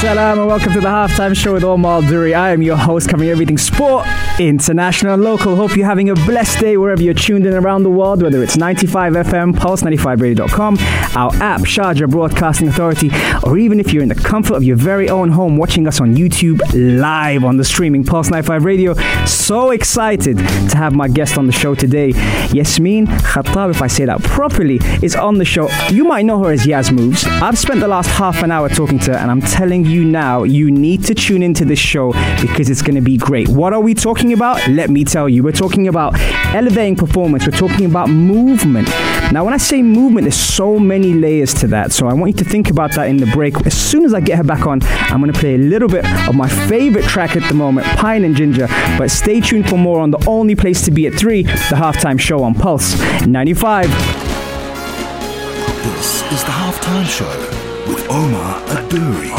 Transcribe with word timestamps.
Salam 0.00 0.38
and 0.38 0.46
welcome 0.46 0.72
to 0.72 0.80
the 0.80 0.86
halftime 0.86 1.36
show 1.36 1.54
with 1.54 1.64
Omar 1.64 2.02
Duri. 2.02 2.32
I 2.32 2.50
am 2.50 2.62
your 2.62 2.76
host, 2.76 3.08
covering 3.08 3.30
everything 3.30 3.58
sport, 3.58 4.06
international, 4.38 5.14
and 5.14 5.24
local. 5.24 5.56
Hope 5.56 5.76
you're 5.76 5.86
having 5.86 6.08
a 6.08 6.14
blessed 6.14 6.60
day 6.60 6.76
wherever 6.76 7.02
you're 7.02 7.14
tuned 7.14 7.44
in 7.46 7.52
around 7.52 7.82
the 7.82 7.90
world, 7.90 8.22
whether 8.22 8.40
it's 8.40 8.56
95 8.56 9.14
FM, 9.14 9.54
Pulse95Radio.com, 9.54 10.78
our 11.16 11.34
app, 11.42 11.62
Sharjah 11.62 12.08
Broadcasting 12.08 12.68
Authority, 12.68 13.10
or 13.42 13.58
even 13.58 13.80
if 13.80 13.92
you're 13.92 14.04
in 14.04 14.08
the 14.08 14.14
comfort 14.14 14.54
of 14.54 14.62
your 14.62 14.76
very 14.76 15.08
own 15.08 15.30
home 15.30 15.56
watching 15.56 15.88
us 15.88 16.00
on 16.00 16.14
YouTube 16.14 16.60
live 17.00 17.42
on 17.42 17.56
the 17.56 17.64
streaming 17.64 18.04
Pulse 18.04 18.30
95 18.30 18.64
Radio. 18.64 18.94
So 19.24 19.72
excited 19.72 20.38
to 20.38 20.76
have 20.76 20.94
my 20.94 21.08
guest 21.08 21.36
on 21.36 21.46
the 21.46 21.52
show 21.52 21.74
today. 21.74 22.10
Yasmin 22.52 23.06
Khattab, 23.08 23.70
if 23.70 23.82
I 23.82 23.88
say 23.88 24.04
that 24.04 24.22
properly, 24.22 24.78
is 25.02 25.16
on 25.16 25.38
the 25.38 25.44
show. 25.44 25.68
You 25.90 26.04
might 26.04 26.24
know 26.24 26.40
her 26.44 26.52
as 26.52 26.66
Yaz 26.66 26.92
Moves. 26.92 27.24
I've 27.26 27.58
spent 27.58 27.80
the 27.80 27.88
last 27.88 28.10
half 28.10 28.44
an 28.44 28.52
hour 28.52 28.68
talking 28.68 29.00
to 29.00 29.10
her, 29.10 29.18
and 29.18 29.28
I'm 29.28 29.40
telling 29.40 29.87
you 29.88 30.04
now, 30.04 30.42
you 30.42 30.70
need 30.70 31.04
to 31.04 31.14
tune 31.14 31.42
into 31.42 31.64
this 31.64 31.78
show 31.78 32.12
because 32.40 32.70
it's 32.70 32.82
going 32.82 32.94
to 32.94 33.00
be 33.00 33.16
great. 33.16 33.48
What 33.48 33.72
are 33.72 33.80
we 33.80 33.94
talking 33.94 34.32
about? 34.32 34.66
Let 34.68 34.90
me 34.90 35.04
tell 35.04 35.28
you. 35.28 35.42
We're 35.42 35.52
talking 35.52 35.88
about 35.88 36.18
elevating 36.54 36.96
performance, 36.96 37.46
we're 37.46 37.58
talking 37.58 37.86
about 37.86 38.10
movement. 38.10 38.88
Now, 39.32 39.44
when 39.44 39.54
I 39.54 39.58
say 39.58 39.82
movement, 39.82 40.24
there's 40.24 40.36
so 40.36 40.78
many 40.78 41.12
layers 41.12 41.52
to 41.54 41.66
that. 41.68 41.92
So 41.92 42.06
I 42.06 42.14
want 42.14 42.32
you 42.32 42.44
to 42.44 42.50
think 42.50 42.70
about 42.70 42.92
that 42.94 43.08
in 43.08 43.18
the 43.18 43.26
break. 43.26 43.54
As 43.66 43.76
soon 43.76 44.04
as 44.04 44.14
I 44.14 44.20
get 44.20 44.38
her 44.38 44.44
back 44.44 44.66
on, 44.66 44.80
I'm 44.82 45.20
going 45.20 45.32
to 45.32 45.38
play 45.38 45.54
a 45.54 45.58
little 45.58 45.88
bit 45.88 46.04
of 46.28 46.34
my 46.34 46.48
favorite 46.48 47.04
track 47.04 47.36
at 47.36 47.46
the 47.48 47.54
moment, 47.54 47.86
Pine 47.86 48.24
and 48.24 48.36
Ginger. 48.36 48.66
But 48.96 49.10
stay 49.10 49.40
tuned 49.40 49.68
for 49.68 49.76
more 49.76 50.00
on 50.00 50.10
the 50.10 50.24
only 50.26 50.54
place 50.54 50.82
to 50.82 50.90
be 50.90 51.06
at 51.06 51.14
3, 51.14 51.42
the 51.42 51.76
halftime 51.76 52.18
show 52.18 52.42
on 52.42 52.54
Pulse 52.54 52.98
95. 53.26 53.88
This 55.98 56.22
is 56.32 56.44
the 56.44 56.50
Halftime 56.50 57.06
Show 57.06 57.57
with 57.88 58.04
Omar 58.10 58.60
Aduri. 58.76 59.32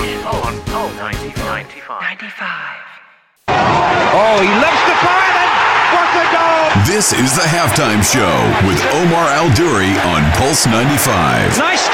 Oh, 4.12 4.38
he 4.42 4.50
loves 4.58 4.84
the 4.90 4.98
fire 5.06 5.32
then. 5.38 5.50
What 5.94 6.10
a 6.18 6.26
goal! 6.34 6.66
This 6.90 7.14
is 7.14 7.36
the 7.38 7.46
halftime 7.46 8.02
show 8.02 8.34
with 8.68 8.82
Omar 8.98 9.30
Al 9.38 9.54
Duri 9.54 9.94
on 10.10 10.26
Pulse 10.34 10.66
95. 10.66 11.58
Nice 11.58 11.88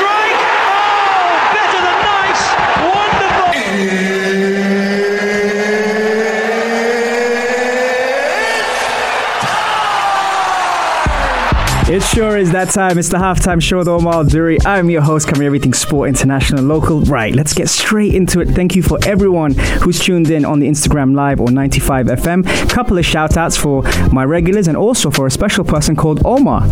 It 11.88 12.02
sure 12.02 12.36
is 12.36 12.52
that 12.52 12.72
time. 12.72 12.98
It's 12.98 13.10
the 13.10 13.18
halftime 13.18 13.62
show 13.62 13.78
with 13.78 13.88
Omar 13.88 14.24
Duri. 14.24 14.58
I'm 14.66 14.90
your 14.90 15.04
host, 15.04 15.28
covering 15.28 15.46
everything 15.46 15.72
sport, 15.72 16.10
international, 16.10 16.64
local. 16.64 17.02
Right, 17.02 17.36
let's 17.36 17.54
get 17.54 17.70
straight 17.70 18.16
into 18.16 18.40
it. 18.40 18.48
Thank 18.48 18.76
you 18.76 18.82
for 18.82 18.98
everyone 19.06 19.54
who's 19.54 20.00
tuned 20.00 20.32
in 20.32 20.46
on 20.46 20.60
the 20.60 20.68
Instagram 20.68 21.14
Live 21.14 21.40
or 21.40 21.52
95 21.52 22.08
FM. 22.08 22.72
Couple 22.72 22.98
of 22.98 23.06
shout 23.06 23.38
outs 23.38 23.56
for 23.56 23.84
my 24.12 24.26
regulars 24.26 24.68
and 24.68 24.76
also 24.76 25.12
for 25.12 25.28
a 25.28 25.32
special 25.32 25.64
person 25.64 25.96
called 25.96 26.26
Omar. 26.26 26.64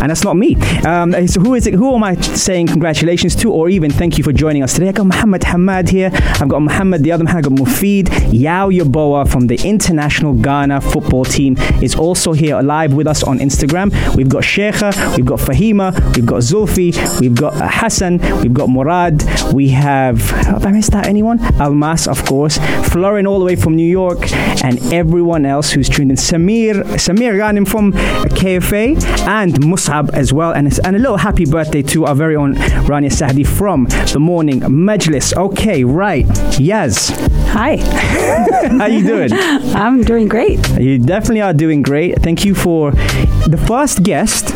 And 0.00 0.08
that's 0.08 0.24
not 0.24 0.38
me. 0.38 0.54
Um, 0.86 1.12
so 1.28 1.40
who 1.40 1.54
is 1.54 1.66
it? 1.66 1.74
Who 1.74 1.94
am 1.94 2.02
I 2.02 2.14
saying 2.14 2.68
congratulations 2.68 3.36
to 3.36 3.52
or 3.52 3.68
even 3.68 3.90
thank 3.90 4.16
you 4.16 4.24
for 4.24 4.32
joining 4.32 4.62
us 4.62 4.72
today? 4.72 4.88
I've 4.88 4.94
got 4.94 5.08
Muhammad 5.08 5.42
Hamad 5.42 5.90
here. 5.90 6.10
I've 6.14 6.48
got 6.48 6.62
Muhammad, 6.62 7.02
the 7.02 7.12
other 7.12 7.24
man, 7.24 7.36
I 7.36 7.42
got 7.42 7.52
Mufid. 7.52 8.08
Yao 8.32 8.70
Yaboa 8.70 9.30
from 9.30 9.46
the 9.46 9.60
international 9.62 10.32
Ghana 10.32 10.80
football 10.80 11.26
team 11.26 11.58
is 11.82 11.94
also 11.94 12.32
here 12.32 12.58
live 12.62 12.94
with 12.94 13.06
us 13.06 13.22
on 13.22 13.40
Instagram. 13.40 13.92
We've 14.16 14.28
got 14.28 14.37
Sheikha, 14.42 15.16
we've 15.16 15.26
got 15.26 15.38
Fahima, 15.38 15.92
we've 16.16 16.26
got 16.26 16.38
Zulfi, 16.38 17.20
we've 17.20 17.34
got 17.34 17.54
Hassan, 17.56 18.18
we've 18.42 18.54
got 18.54 18.68
Murad, 18.68 19.22
we 19.52 19.68
have, 19.70 20.20
have 20.30 20.64
I 20.64 20.72
missed 20.72 20.94
out 20.94 21.06
anyone? 21.06 21.38
Almas, 21.60 22.06
of 22.08 22.24
course, 22.24 22.58
Florin 22.88 23.26
all 23.26 23.38
the 23.38 23.44
way 23.44 23.56
from 23.56 23.76
New 23.76 23.86
York, 23.88 24.32
and 24.64 24.80
everyone 24.92 25.46
else 25.46 25.70
who's 25.70 25.88
tuned 25.88 26.10
in. 26.10 26.16
Samir, 26.16 26.82
Samir 26.96 27.36
Ghanim 27.36 27.66
from 27.66 27.92
KFA, 27.92 29.00
and 29.26 29.54
Musab 29.60 30.10
as 30.12 30.32
well, 30.32 30.52
and, 30.52 30.66
and 30.84 30.96
a 30.96 30.98
little 30.98 31.16
happy 31.16 31.44
birthday 31.44 31.82
to 31.82 32.06
our 32.06 32.14
very 32.14 32.36
own 32.36 32.54
Rania 32.86 33.10
Sahdi 33.10 33.46
from 33.46 33.84
the 34.12 34.18
morning 34.20 34.60
Majlis. 34.60 35.36
Okay, 35.36 35.84
right, 35.84 36.26
Yaz, 36.58 37.10
Hi, 37.58 37.76
how 38.78 38.86
you 38.86 39.02
doing? 39.04 39.32
I'm 39.74 40.04
doing 40.04 40.28
great. 40.28 40.60
You 40.78 40.96
definitely 40.96 41.40
are 41.40 41.52
doing 41.52 41.82
great. 41.82 42.22
Thank 42.22 42.44
you 42.44 42.54
for 42.54 42.92
the 42.92 43.60
first 43.66 44.04
guest 44.04 44.46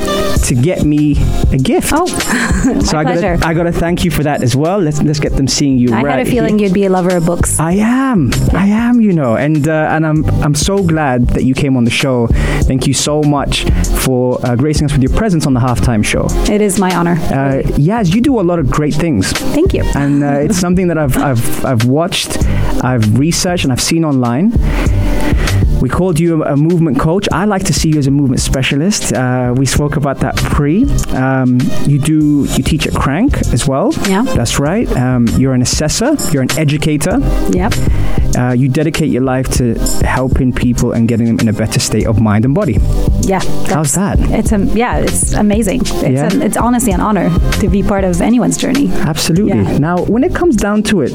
to 0.47 0.55
get 0.55 0.85
me 0.85 1.17
a 1.51 1.57
gift. 1.57 1.91
Oh, 1.93 2.07
so 2.85 2.99
I 2.99 3.03
pleasure. 3.03 3.37
gotta, 3.39 3.45
I 3.45 3.55
gotta 3.55 3.73
thank 3.73 4.05
you 4.05 4.13
for 4.13 4.23
that 4.23 4.41
as 4.41 4.55
well. 4.55 4.79
Let's 4.79 5.03
let's 5.03 5.19
get 5.19 5.33
them 5.33 5.49
seeing 5.49 5.79
you. 5.79 5.93
I 5.93 6.03
right 6.03 6.19
had 6.19 6.29
a 6.29 6.31
feeling 6.31 6.61
here. 6.61 6.69
you'd 6.69 6.75
be 6.75 6.85
a 6.85 6.91
lover 6.91 7.17
of 7.17 7.27
books. 7.27 7.59
I 7.59 7.73
am, 7.73 8.31
I 8.53 8.69
am, 8.69 9.01
you 9.01 9.13
know, 9.13 9.35
and 9.35 9.67
uh, 9.67 9.89
and 9.91 10.07
I'm 10.07 10.25
I'm 10.41 10.55
so 10.55 10.85
glad 10.85 11.27
that 11.31 11.43
you 11.43 11.55
came 11.55 11.77
on 11.77 11.83
the 11.83 11.91
show. 11.91 12.29
Thank 12.69 12.87
you 12.87 12.95
so 12.95 13.21
much 13.23 13.65
for 14.05 14.39
uh, 14.47 14.55
gracing 14.55 14.85
us 14.85 14.93
with 14.93 15.03
your 15.03 15.17
presence 15.17 15.45
on 15.47 15.55
the 15.55 15.61
halftime 15.61 16.05
show. 16.05 16.27
It 16.53 16.61
is 16.61 16.79
my 16.79 16.95
honor. 16.95 17.15
Uh, 17.15 17.63
Yaz, 17.79 18.15
you 18.15 18.21
do 18.21 18.39
a 18.39 18.43
lot 18.43 18.59
of 18.61 18.71
great 18.71 18.95
things 18.95 19.33
Thank 19.33 19.75
you. 19.75 19.83
and 19.97 20.23
uh, 20.23 20.39
it's 20.41 20.59
something 20.59 20.87
that 20.89 20.99
I've, 20.99 21.17
I've, 21.19 21.65
I've 21.65 21.85
watched, 21.87 22.37
I've 22.83 23.19
researched, 23.19 23.65
and 23.65 23.73
I've 23.73 23.81
seen 23.81 24.05
online. 24.05 24.53
We 25.83 25.89
called 25.89 26.21
you 26.21 26.45
a, 26.45 26.53
a 26.53 26.57
movement 26.57 27.01
coach. 27.01 27.27
I 27.33 27.45
like 27.45 27.65
to 27.65 27.73
see 27.73 27.89
you 27.89 27.99
as 27.99 28.07
a 28.07 28.11
movement 28.13 28.41
specialist. 28.41 29.13
Uh, 29.13 29.53
we 29.57 29.67
spoke 29.67 29.97
about 29.97 30.19
that 30.21 30.37
pre. 30.37 30.85
Um, 31.11 31.59
you 31.87 31.99
do 31.99 32.45
you 32.57 32.63
teach 32.63 32.87
at 32.87 32.95
Crank 32.95 33.37
as 33.53 33.67
well. 33.67 33.93
Yeah. 34.09 34.23
that's 34.23 34.61
right. 34.61 34.89
Um, 34.97 35.27
you're 35.41 35.55
an 35.55 35.63
assessor. 35.63 36.15
You're 36.31 36.43
an 36.43 36.53
educator. 36.57 37.19
Yep. 37.51 37.73
Uh, 38.39 38.53
you 38.53 38.69
dedicate 38.69 39.11
your 39.11 39.23
life 39.23 39.49
to 39.59 39.75
helping 40.05 40.53
people 40.53 40.93
and 40.93 41.09
getting 41.09 41.27
them 41.27 41.41
in 41.41 41.49
a 41.49 41.53
better 41.53 41.81
state 41.81 42.07
of 42.07 42.21
mind 42.21 42.45
and 42.45 42.55
body. 42.55 42.79
Yeah. 43.23 43.41
How's 43.67 43.93
that? 43.95 44.19
It's 44.21 44.53
um, 44.53 44.69
yeah, 44.69 44.99
it's 44.99 45.33
amazing. 45.33 45.81
It's 45.81 46.03
Yeah. 46.03 46.33
an, 46.33 46.43
it's 46.43 46.57
honestly 46.57 46.93
an 46.93 47.01
honor 47.01 47.29
to 47.61 47.69
be 47.69 47.83
part 47.83 48.05
of 48.05 48.21
anyone's 48.21 48.57
journey. 48.57 48.89
Absolutely. 48.93 49.59
Yeah. 49.59 49.79
Now, 49.79 49.99
when 50.05 50.23
it 50.23 50.33
comes 50.35 50.55
down 50.57 50.85
to 50.85 51.01
it, 51.03 51.11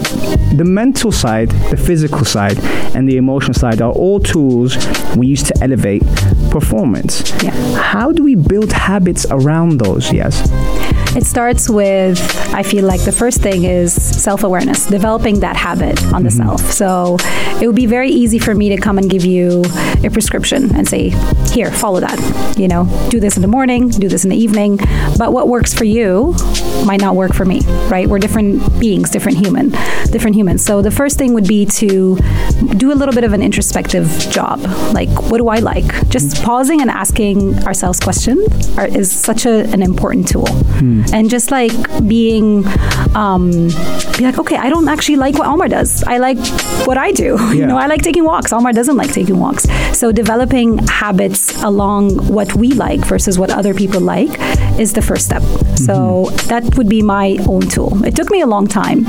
the 0.57 0.65
mental 0.65 1.11
side, 1.13 1.49
the 1.71 1.77
physical 1.77 2.25
side, 2.25 2.59
and 2.95 3.07
the 3.07 3.15
emotional 3.17 3.53
side 3.53 3.81
are 3.81 3.91
all 3.93 4.19
tools 4.19 4.56
we 5.15 5.27
use 5.27 5.43
to 5.43 5.53
elevate 5.63 6.03
performance. 6.51 7.21
Yeah. 7.43 7.51
How 7.75 8.11
do 8.11 8.23
we 8.23 8.35
build 8.35 8.71
habits 8.71 9.25
around 9.29 9.79
those? 9.79 10.11
Yes. 10.11 10.41
It 11.17 11.25
starts 11.25 11.67
with, 11.67 12.19
I 12.53 12.61
feel 12.61 12.85
like 12.85 13.01
the 13.01 13.11
first 13.11 13.41
thing 13.41 13.63
is 13.63 13.91
self 13.91 14.43
awareness, 14.43 14.85
developing 14.85 15.39
that 15.39 15.55
habit 15.55 15.97
on 16.13 16.21
the 16.21 16.27
Mm-hmm. 16.29 16.57
self. 16.57 16.61
So 16.71 17.17
it 17.59 17.65
would 17.65 17.75
be 17.75 17.87
very 17.87 18.11
easy 18.11 18.37
for 18.37 18.53
me 18.53 18.69
to 18.69 18.77
come 18.77 18.97
and 18.99 19.09
give 19.09 19.25
you 19.25 19.63
a 20.03 20.09
prescription 20.11 20.75
and 20.75 20.87
say, 20.87 21.09
here, 21.51 21.71
follow 21.71 21.99
that. 22.01 22.19
You 22.57 22.67
know, 22.67 22.85
do 23.09 23.19
this 23.19 23.35
in 23.35 23.41
the 23.41 23.47
morning, 23.47 23.89
do 23.89 24.07
this 24.09 24.25
in 24.25 24.29
the 24.29 24.37
evening. 24.37 24.77
But 25.17 25.33
what 25.33 25.47
works 25.47 25.73
for 25.73 25.85
you 25.85 26.35
might 26.85 27.01
not 27.01 27.15
work 27.15 27.33
for 27.33 27.45
me, 27.45 27.61
right? 27.89 28.07
We're 28.07 28.19
different 28.19 28.79
beings, 28.79 29.09
different 29.09 29.39
human, 29.39 29.69
different 30.11 30.35
humans. 30.35 30.63
So 30.63 30.83
the 30.83 30.91
first 30.91 31.17
thing 31.17 31.33
would 31.33 31.47
be 31.47 31.65
to 31.65 32.17
do 32.77 32.91
a 32.91 32.97
little 32.99 33.15
bit 33.15 33.23
of 33.23 33.33
an 33.33 33.41
introspective 33.41 34.07
job. 34.29 34.59
Like, 34.93 35.09
what 35.31 35.37
do 35.37 35.47
I 35.47 35.59
like? 35.59 36.09
Just 36.09 36.43
pausing 36.43 36.81
and 36.81 36.91
asking 36.91 37.57
ourselves 37.63 37.99
questions 37.99 38.77
are, 38.77 38.85
is 38.87 39.11
such 39.11 39.45
a, 39.47 39.65
an 39.73 39.81
important 39.81 40.27
tool. 40.27 40.45
And 41.13 41.29
just 41.29 41.51
like 41.51 41.71
being, 42.07 42.65
um, 43.15 43.49
be 44.17 44.23
like, 44.23 44.37
okay, 44.39 44.57
I 44.57 44.69
don't 44.69 44.87
actually 44.87 45.15
like 45.17 45.37
what 45.37 45.47
Omar 45.47 45.67
does. 45.67 46.03
I 46.03 46.17
like 46.17 46.37
what 46.87 46.97
I 46.97 47.11
do. 47.11 47.37
You 47.57 47.65
know, 47.65 47.77
I 47.77 47.87
like 47.87 48.03
taking 48.03 48.23
walks. 48.23 48.53
Omar 48.53 48.71
doesn't 48.71 48.97
like 48.97 49.11
taking 49.11 49.39
walks. 49.39 49.65
So 49.97 50.11
developing 50.11 50.77
habits 50.87 51.59
along 51.63 52.11
what 52.27 52.53
we 52.53 52.71
like 52.73 52.99
versus 52.99 53.39
what 53.39 53.49
other 53.49 53.73
people 53.73 53.99
like 53.99 54.29
is 54.79 54.93
the 54.93 55.01
first 55.01 55.25
step. 55.25 55.41
So 55.75 56.29
that 56.47 56.77
would 56.77 56.87
be 56.89 57.01
my 57.01 57.37
own 57.47 57.61
tool. 57.61 58.03
It 58.05 58.15
took 58.15 58.29
me 58.29 58.41
a 58.41 58.47
long 58.47 58.67
time 58.67 59.05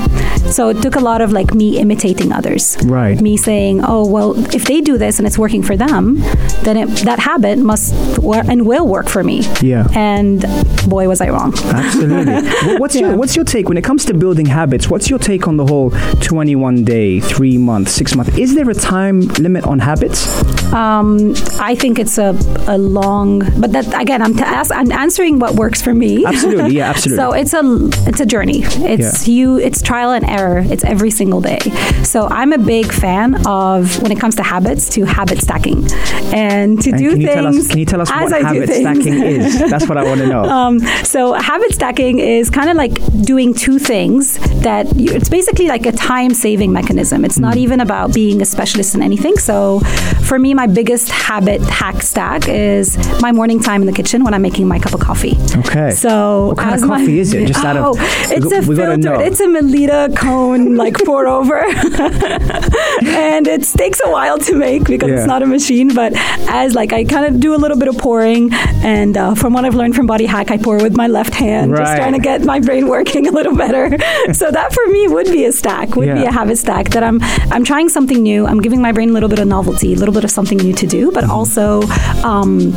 So 0.49 0.69
it 0.69 0.81
took 0.81 0.95
a 0.95 0.99
lot 0.99 1.21
of 1.21 1.31
like 1.31 1.53
me 1.53 1.77
imitating 1.79 2.31
others. 2.31 2.77
Right. 2.85 3.21
Me 3.21 3.37
saying, 3.37 3.81
oh, 3.83 4.05
well, 4.07 4.33
if 4.55 4.65
they 4.65 4.81
do 4.81 4.97
this 4.97 5.19
and 5.19 5.27
it's 5.27 5.37
working 5.37 5.61
for 5.61 5.75
them, 5.77 6.15
then 6.63 6.77
it, 6.77 6.87
that 7.05 7.19
habit 7.19 7.59
must 7.59 7.93
wor- 8.19 8.43
and 8.49 8.65
will 8.65 8.87
work 8.87 9.07
for 9.09 9.23
me. 9.23 9.41
Yeah. 9.61 9.87
And 9.93 10.41
boy, 10.87 11.07
was 11.07 11.21
I 11.21 11.29
wrong. 11.29 11.53
Absolutely. 11.89 12.49
Wh- 12.49 12.79
what's 12.79 12.95
your 12.95 13.15
What's 13.15 13.35
your 13.35 13.45
take 13.45 13.67
when 13.67 13.77
it 13.77 13.83
comes 13.83 14.05
to 14.05 14.13
building 14.13 14.45
habits? 14.45 14.89
What's 14.89 15.09
your 15.09 15.19
take 15.19 15.47
on 15.47 15.57
the 15.57 15.65
whole 15.65 15.91
21 16.21 16.83
day, 16.83 17.19
three 17.19 17.57
month, 17.57 17.89
six 17.89 18.15
month? 18.15 18.37
Is 18.37 18.55
there 18.55 18.69
a 18.69 18.73
time 18.73 19.21
limit 19.21 19.65
on 19.65 19.79
habits? 19.79 20.27
Um, 20.73 21.33
I 21.59 21.75
think 21.75 21.97
it's 21.99 22.17
a, 22.17 22.37
a 22.67 22.77
long, 22.77 23.39
but 23.59 23.71
that 23.71 23.99
again, 23.99 24.21
I'm, 24.21 24.35
t- 24.35 24.41
ask, 24.43 24.71
I'm 24.73 24.91
answering 24.91 25.39
what 25.39 25.55
works 25.55 25.81
for 25.81 25.93
me. 25.93 26.25
Absolutely, 26.25 26.75
yeah, 26.75 26.89
absolutely. 26.95 27.17
so 27.23 27.31
it's 27.33 27.53
a 27.53 27.61
it's 28.07 28.19
a 28.19 28.25
journey. 28.25 28.61
It's 28.63 29.27
Yeah. 29.27 29.33
you. 29.33 29.57
It's 29.59 29.81
trial 29.81 30.11
and 30.11 30.23
error. 30.29 30.59
It's 30.59 30.83
every 30.83 31.09
single 31.11 31.41
day. 31.41 31.59
So 32.03 32.27
I'm 32.27 32.53
a 32.53 32.57
big 32.59 32.91
fan 32.91 33.45
of 33.47 34.01
when 34.03 34.11
it 34.11 34.19
comes 34.19 34.35
to 34.35 34.43
habits 34.43 34.89
to 34.89 35.05
habit 35.05 35.39
stacking, 35.41 35.87
and 36.33 36.79
to 36.83 36.89
And 36.91 36.99
do 36.99 37.09
can 37.11 37.21
you 37.21 37.27
things. 37.27 37.33
tell 37.33 37.47
us? 37.47 37.67
Can 37.67 37.77
you 37.79 37.85
tell 37.85 38.01
us 38.01 38.09
what 38.11 38.33
I 38.33 38.39
habit 38.39 38.69
stacking 38.69 39.23
is? 39.23 39.59
That's 39.69 39.87
what 39.87 39.97
I 39.97 40.03
want 40.03 40.19
to 40.21 40.27
know. 40.27 40.43
Um, 40.43 40.79
so 41.03 41.33
habit 41.33 41.73
stacking 41.73 42.19
is 42.19 42.49
kind 42.49 42.69
of 42.69 42.77
like 42.77 42.93
doing 43.23 43.53
two 43.53 43.79
things 43.79 44.37
that 44.61 44.93
you, 44.95 45.11
it's 45.13 45.29
basically 45.29 45.67
like 45.67 45.85
a 45.85 45.91
time 45.91 46.33
saving 46.33 46.71
mechanism. 46.71 47.25
It's 47.25 47.37
Hmm. 47.37 47.41
not 47.43 47.57
even 47.57 47.79
about 47.79 48.13
being 48.13 48.41
a 48.41 48.45
specialist 48.45 48.93
in 48.95 49.01
anything. 49.01 49.37
So 49.37 49.79
for 50.23 50.37
me, 50.37 50.53
my 50.59 50.67
biggest 50.67 51.07
habit 51.09 51.61
hack 51.61 52.01
stack 52.01 52.49
is 52.49 52.97
my 53.21 53.31
morning 53.31 53.61
time 53.61 53.79
in 53.81 53.85
the 53.85 53.93
kitchen 53.93 54.25
when 54.25 54.33
I'm 54.33 54.41
making 54.41 54.67
my 54.67 54.77
cup 54.77 54.93
of 54.93 54.99
coffee. 54.99 55.37
Okay. 55.59 55.91
So 55.91 56.47
What 56.47 56.57
kind 56.57 56.69
of 56.75 56.75
as 56.75 56.83
my- 56.83 56.99
coffee 56.99 57.19
is 57.19 57.33
it? 57.33 57.47
Just 57.47 57.63
out 57.63 57.77
of- 57.77 57.85
oh, 57.87 57.93
we 57.93 58.35
it's 58.35 58.45
go- 58.49 58.57
a 58.57 58.61
we 58.67 58.75
filtered. 58.75 59.21
It's 59.27 59.39
a 59.39 59.47
Melitta 59.47 60.01
cone 60.17 60.75
like 60.83 60.95
pour 61.05 61.27
over, 61.27 61.59
and 61.63 63.47
it 63.47 63.63
takes 63.63 64.01
a 64.03 64.09
while 64.11 64.37
to 64.39 64.55
make 64.55 64.83
because 64.85 65.09
Yeah. 65.09 65.19
it's 65.19 65.27
not 65.27 65.41
a 65.43 65.45
machine. 65.45 65.93
But 65.93 66.11
as 66.49 66.75
like 66.75 66.91
I 66.91 67.05
kind 67.05 67.25
of 67.33 67.39
do 67.39 67.55
a 67.55 67.59
little 67.63 67.77
bit 67.77 67.87
of 67.87 67.97
pouring, 67.97 68.51
and 68.83 69.15
uh, 69.15 69.35
from 69.35 69.53
what 69.53 69.63
I've 69.65 69.75
learned 69.75 69.95
from 69.95 70.07
Body 70.07 70.25
Hack, 70.25 70.51
I 70.51 70.57
pour 70.57 70.75
with 70.77 70.95
my 71.03 71.07
left 71.07 71.33
hand, 71.35 71.73
just 71.75 71.95
trying 71.95 72.13
to 72.13 72.19
get 72.19 72.43
my 72.43 72.59
brain 72.59 72.87
working 72.89 73.27
a 73.27 73.31
little 73.31 73.55
better. 73.55 73.85
so 74.33 74.51
that 74.51 74.73
for 74.73 74.85
me 74.91 75.07
would 75.07 75.27
be 75.27 75.45
a 75.45 75.51
stack, 75.53 75.95
would 75.95 76.13
be 76.19 76.21
Yeah. 76.23 76.29
a 76.29 76.31
habit 76.31 76.57
stack 76.57 76.89
that 76.89 77.03
I'm 77.03 77.19
I'm 77.55 77.63
trying 77.63 77.87
something 77.87 78.21
new. 78.21 78.45
I'm 78.45 78.59
giving 78.59 78.81
my 78.81 78.91
brain 78.91 79.09
a 79.11 79.13
little 79.13 79.29
bit 79.29 79.39
of 79.39 79.47
novelty, 79.47 79.93
a 79.93 79.95
little 79.95 80.13
bit 80.13 80.23
of 80.25 80.31
something 80.31 80.48
new 80.57 80.73
to 80.73 80.87
do, 80.87 81.11
but 81.11 81.23
also. 81.23 81.81
Um, 82.23 82.73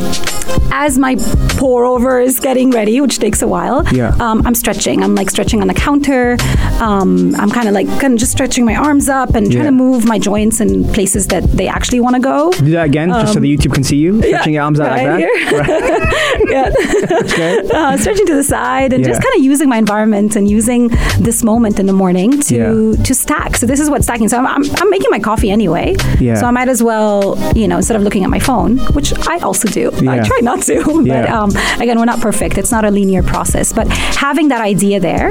as 0.74 0.98
my 0.98 1.16
pour 1.58 1.84
over 1.84 2.19
is 2.20 2.40
getting 2.40 2.70
ready, 2.70 3.00
which 3.00 3.19
takes 3.19 3.42
a 3.42 3.46
while, 3.48 3.84
Yeah. 3.92 4.14
um, 4.20 4.46
I'm 4.46 4.54
stretching. 4.54 5.02
I'm 5.02 5.14
like 5.14 5.30
stretching 5.30 5.60
on 5.60 5.69
the 5.69 5.74
counter. 5.74 6.36
Um, 6.80 7.34
I'm 7.36 7.50
kind 7.50 7.69
of 7.69 7.74
like 7.74 7.86
kind 8.00 8.14
of 8.14 8.19
just 8.19 8.32
stretching 8.32 8.64
my 8.64 8.74
arms 8.74 9.08
up 9.08 9.34
and 9.34 9.46
trying 9.50 9.64
Yeah. 9.64 9.70
to 9.70 9.76
move 9.76 10.04
my 10.06 10.19
joints 10.19 10.60
in 10.60 10.84
places 10.92 11.26
that 11.28 11.44
they 11.52 11.69
actually 11.69 12.00
want 12.00 12.16
to 12.16 12.20
go. 12.20 12.50
Do 12.52 12.70
that 12.72 12.86
again, 12.86 13.10
just 13.10 13.34
so 13.34 13.40
the 13.40 13.54
YouTube 13.54 13.72
can 13.74 13.84
see 13.84 13.96
you 13.96 14.20
stretching 14.22 14.54
your 14.54 14.62
arms 14.64 14.80
out 14.80 14.90
like 14.90 15.02
Um, 15.02 15.08
right 15.08 15.28
that. 15.30 15.92
here. 16.48 16.50
yeah. 16.50 17.19
Okay. 17.22 17.69
uh, 17.74 17.96
stretching 17.98 18.26
to 18.26 18.34
the 18.34 18.44
side 18.44 18.92
and 18.92 19.04
just 19.04 19.22
kind 19.22 19.34
of 19.36 19.42
using 19.44 19.69
my 19.69 19.76
environment 19.78 20.36
and 20.36 20.48
using 20.50 20.88
this 21.20 21.42
moment 21.44 21.78
in 21.78 21.86
the 21.86 21.92
morning 21.92 22.40
to 22.42 22.56
Yeah. 22.96 23.02
to 23.04 23.14
stack. 23.14 23.56
So 23.56 23.66
this 23.66 23.80
is 23.80 23.88
what 23.90 24.02
stacking. 24.04 24.28
So 24.28 24.38
I'm, 24.38 24.46
I'm, 24.46 24.64
I'm 24.80 24.90
making 24.90 25.10
my 25.10 25.19
coffee 25.20 25.50
anyway. 25.50 25.94
Yeah. 26.20 26.34
So 26.36 26.46
I 26.46 26.50
might 26.50 26.69
as 26.69 26.82
well, 26.82 27.36
you 27.62 27.69
know, 27.69 27.76
instead 27.76 27.97
of 27.97 28.03
looking 28.03 28.25
at 28.25 28.31
my 28.31 28.38
phone, 28.41 28.79
which 28.97 29.11
I 29.29 29.38
also 29.38 29.69
do. 29.69 29.91
I 30.09 30.19
try 30.31 30.41
not 30.43 30.62
to, 30.62 30.82
but 30.85 31.06
Yeah. 31.06 31.41
um, 31.43 31.50
again, 31.81 31.97
we're 31.99 32.05
not 32.14 32.20
perfect. 32.20 32.59
It's 32.59 32.73
not 32.73 32.85
a 32.85 32.91
linear 32.91 33.23
process. 33.23 33.73
But 33.73 33.87
having 33.88 34.49
that 34.49 34.61
idea 34.61 34.99
there 35.00 35.31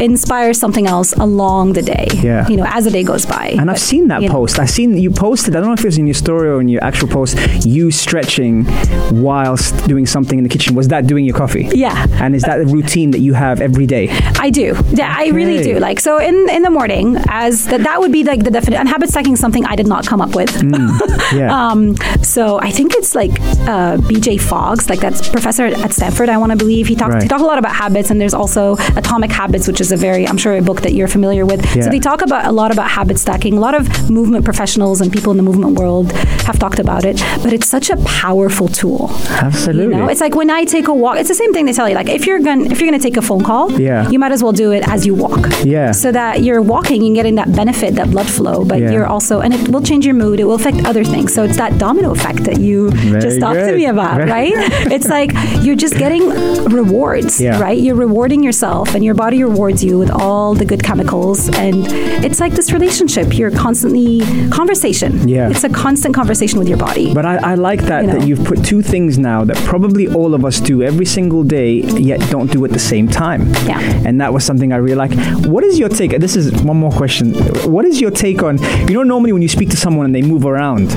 inspires 0.00 0.58
something 0.58 0.86
else 0.86 1.12
along 1.14 1.72
the 1.72 1.82
day. 1.82 2.06
Mm-hmm. 2.10 2.26
Yeah. 2.26 2.48
You 2.48 2.56
know, 2.58 2.66
as 2.68 2.84
the 2.84 2.90
day 2.90 3.02
goes 3.02 3.24
by. 3.26 3.46
And 3.58 3.70
I've 3.70 3.78
seen 3.80 4.08
that 4.08 4.22
you 4.22 4.28
know. 4.28 4.34
post. 4.34 4.58
I've 4.58 4.70
seen 4.70 4.96
you 4.98 5.10
posted. 5.10 5.56
I 5.56 5.60
don't 5.60 5.68
know 5.68 5.74
if 5.74 5.80
it 5.80 5.86
was 5.86 5.98
in 5.98 6.06
your 6.06 6.14
story 6.14 6.48
or 6.48 6.60
in 6.60 6.68
your 6.68 6.84
actual 6.84 7.08
post. 7.08 7.36
You 7.64 7.90
stretching 7.90 8.66
whilst 9.10 9.86
doing 9.88 10.06
something 10.06 10.38
in 10.38 10.44
the 10.44 10.50
kitchen. 10.50 10.74
Was 10.76 10.88
that 10.88 11.06
doing 11.06 11.24
your 11.24 11.36
coffee? 11.36 11.68
Yeah. 11.72 12.06
And 12.22 12.34
is 12.34 12.42
that 12.42 12.60
a 12.60 12.64
routine 12.66 13.10
that 13.12 13.20
you 13.20 13.32
have 13.34 13.60
every 13.60 13.86
day? 13.86 14.08
I 14.38 14.50
do. 14.50 14.76
Yeah, 14.92 15.14
I 15.16 15.28
really 15.28 15.62
do. 15.62 15.78
Like 15.78 15.98
so 16.00 16.18
in 16.18 16.36
in 16.50 16.62
the 16.62 16.70
morning, 16.70 17.16
as 17.28 17.66
that 17.66 17.82
that 17.84 18.00
would 18.00 18.12
be 18.12 18.22
like 18.24 18.44
the 18.44 18.50
definition. 18.50 18.80
And 18.80 18.88
habit 18.88 19.08
stacking 19.10 19.32
is 19.34 19.40
something 19.40 19.64
I 19.64 19.76
did 19.76 19.86
not 19.86 20.06
come 20.06 20.20
up 20.20 20.34
with. 20.34 20.50
Yeah. 21.38 21.68
um, 21.68 21.96
so 22.22 22.58
I 22.60 22.70
think 22.70 22.94
it's 22.94 23.14
like 23.14 23.32
uh, 23.68 23.96
B.J. 24.08 24.38
Fogg's, 24.38 24.88
like 24.90 25.00
that's 25.00 25.28
professor 25.28 25.66
at, 25.66 25.92
Stanford. 25.92 26.28
I 26.28 26.36
want 26.36 26.52
to 26.52 26.58
believe 26.58 26.86
he 26.86 26.94
talks. 26.94 27.14
Right. 27.14 27.22
He 27.22 27.28
talks 27.28 27.42
a 27.42 27.46
lot 27.46 27.58
about 27.58 27.74
habits, 27.74 28.10
and 28.10 28.20
there's 28.20 28.34
also 28.34 28.76
Atomic 28.96 29.30
Habits, 29.32 29.66
which 29.66 29.80
is 29.80 29.92
a 29.92 29.96
very 29.96 30.26
I'm 30.26 30.36
sure 30.36 30.56
a 30.56 30.62
book 30.62 30.82
that 30.82 30.92
you're 30.92 31.08
familiar 31.08 31.44
with. 31.46 31.64
Yeah. 31.74 31.82
So 31.84 31.90
they 31.90 31.98
talk 31.98 32.22
about 32.22 32.46
a 32.46 32.52
lot 32.52 32.70
about 32.72 32.88
habit 32.90 33.18
stacking. 33.18 33.54
A 33.56 33.60
lot 33.60 33.74
of 33.74 34.10
movement 34.10 34.44
professionals 34.44 35.00
and 35.00 35.12
people 35.12 35.30
in 35.30 35.36
the 35.36 35.42
movement 35.42 35.78
world 35.78 36.12
have 36.48 36.58
talked 36.58 36.78
about 36.78 37.04
it. 37.04 37.16
But 37.42 37.52
it's 37.52 37.66
such 37.68 37.90
a 37.90 37.96
powerful 38.04 38.68
tool. 38.68 39.10
Absolutely. 39.30 39.94
You 39.96 40.00
know, 40.02 40.08
it's 40.08 40.20
like 40.20 40.34
when 40.34 40.50
I 40.50 40.64
take 40.64 40.88
a 40.88 40.94
walk. 40.94 41.16
It's 41.18 41.28
the 41.28 41.34
same 41.34 41.52
thing 41.54 41.66
they 41.66 41.72
tell 41.72 41.88
you. 41.88 41.94
Like 41.94 42.08
if 42.08 42.26
you're 42.26 42.38
going 42.40 42.70
if 42.70 42.80
you're 42.80 42.88
going 42.90 43.00
to 43.00 43.06
take 43.08 43.16
a 43.16 43.22
phone 43.22 43.42
call, 43.44 43.72
Yeah. 43.80 44.08
you 44.10 44.18
might 44.18 44.32
as 44.32 44.42
well 44.42 44.52
do 44.52 44.72
it 44.72 44.86
as 44.88 45.06
you 45.06 45.14
walk. 45.14 45.46
Yeah. 45.64 45.92
So 45.92 46.12
that 46.12 46.42
you're 46.42 46.62
walking 46.62 47.04
and 47.06 47.14
getting 47.14 47.36
that 47.36 47.50
benefit, 47.54 47.94
that 47.96 48.10
blood 48.10 48.28
flow, 48.28 48.64
but 48.64 48.78
Yeah. 48.80 48.90
you're 48.92 49.06
also 49.06 49.40
and 49.40 49.52
it 49.54 49.68
will 49.68 49.82
change 49.82 50.04
your 50.06 50.14
mood. 50.14 50.40
It 50.40 50.44
will 50.44 50.54
affect 50.62 50.84
other 50.86 51.04
things. 51.04 51.27
So 51.28 51.44
it's 51.44 51.56
that 51.58 51.78
domino 51.78 52.10
effect 52.12 52.44
that 52.44 52.58
you 52.60 52.90
Very 52.90 53.20
just 53.20 53.40
talked 53.40 53.58
to 53.60 53.74
me 53.76 53.86
about, 53.86 54.18
right? 54.28 54.52
it's 54.92 55.08
like 55.08 55.30
you're 55.62 55.76
just 55.76 55.94
getting 55.98 56.28
rewards, 56.70 57.40
Yeah. 57.40 57.60
right? 57.60 57.78
You're 57.78 57.94
rewarding 57.96 58.42
yourself, 58.42 58.94
and 58.94 59.04
your 59.04 59.14
body 59.14 59.42
rewards 59.42 59.82
you 59.84 59.98
with 59.98 60.10
all 60.10 60.54
the 60.54 60.64
good 60.64 60.82
chemicals, 60.82 61.48
and 61.56 61.86
it's 62.24 62.40
like 62.40 62.52
this 62.52 62.72
relationship. 62.72 63.36
You're 63.36 63.50
constantly 63.50 64.20
conversation. 64.50 65.28
Yeah. 65.28 65.50
It's 65.50 65.64
a 65.64 65.68
constant 65.68 66.14
conversation 66.14 66.58
with 66.58 66.68
your 66.68 66.78
body. 66.78 67.12
But 67.14 67.24
I, 67.26 67.52
I 67.52 67.54
like 67.54 67.82
that 67.82 68.02
You 68.02 68.06
know. 68.08 68.18
that 68.18 68.26
you've 68.26 68.44
put 68.44 68.64
two 68.64 68.82
things 68.82 69.18
now 69.18 69.44
that 69.44 69.56
probably 69.64 70.08
all 70.08 70.34
of 70.34 70.44
us 70.44 70.60
do 70.60 70.82
every 70.82 71.06
single 71.06 71.42
day, 71.44 71.72
yet 72.10 72.20
don't 72.30 72.50
do 72.50 72.64
at 72.64 72.70
the 72.72 72.78
same 72.78 73.08
time. 73.08 73.48
Yeah. 73.66 73.80
And 74.06 74.20
that 74.20 74.32
was 74.32 74.44
something 74.44 74.72
I 74.72 74.76
really 74.76 74.96
like. 74.96 75.12
What 75.46 75.64
is 75.64 75.78
your 75.78 75.88
take? 75.88 76.18
This 76.18 76.36
is 76.36 76.52
one 76.62 76.76
more 76.76 76.90
question. 76.92 77.34
What 77.70 77.84
is 77.84 78.00
your 78.00 78.10
take 78.10 78.42
on? 78.42 78.58
You 78.88 78.94
know, 78.94 79.02
normally 79.02 79.32
when 79.32 79.42
you 79.42 79.48
speak 79.48 79.70
to 79.70 79.76
someone 79.76 80.06
and 80.06 80.14
they 80.14 80.22
move 80.22 80.44
around, 80.44 80.88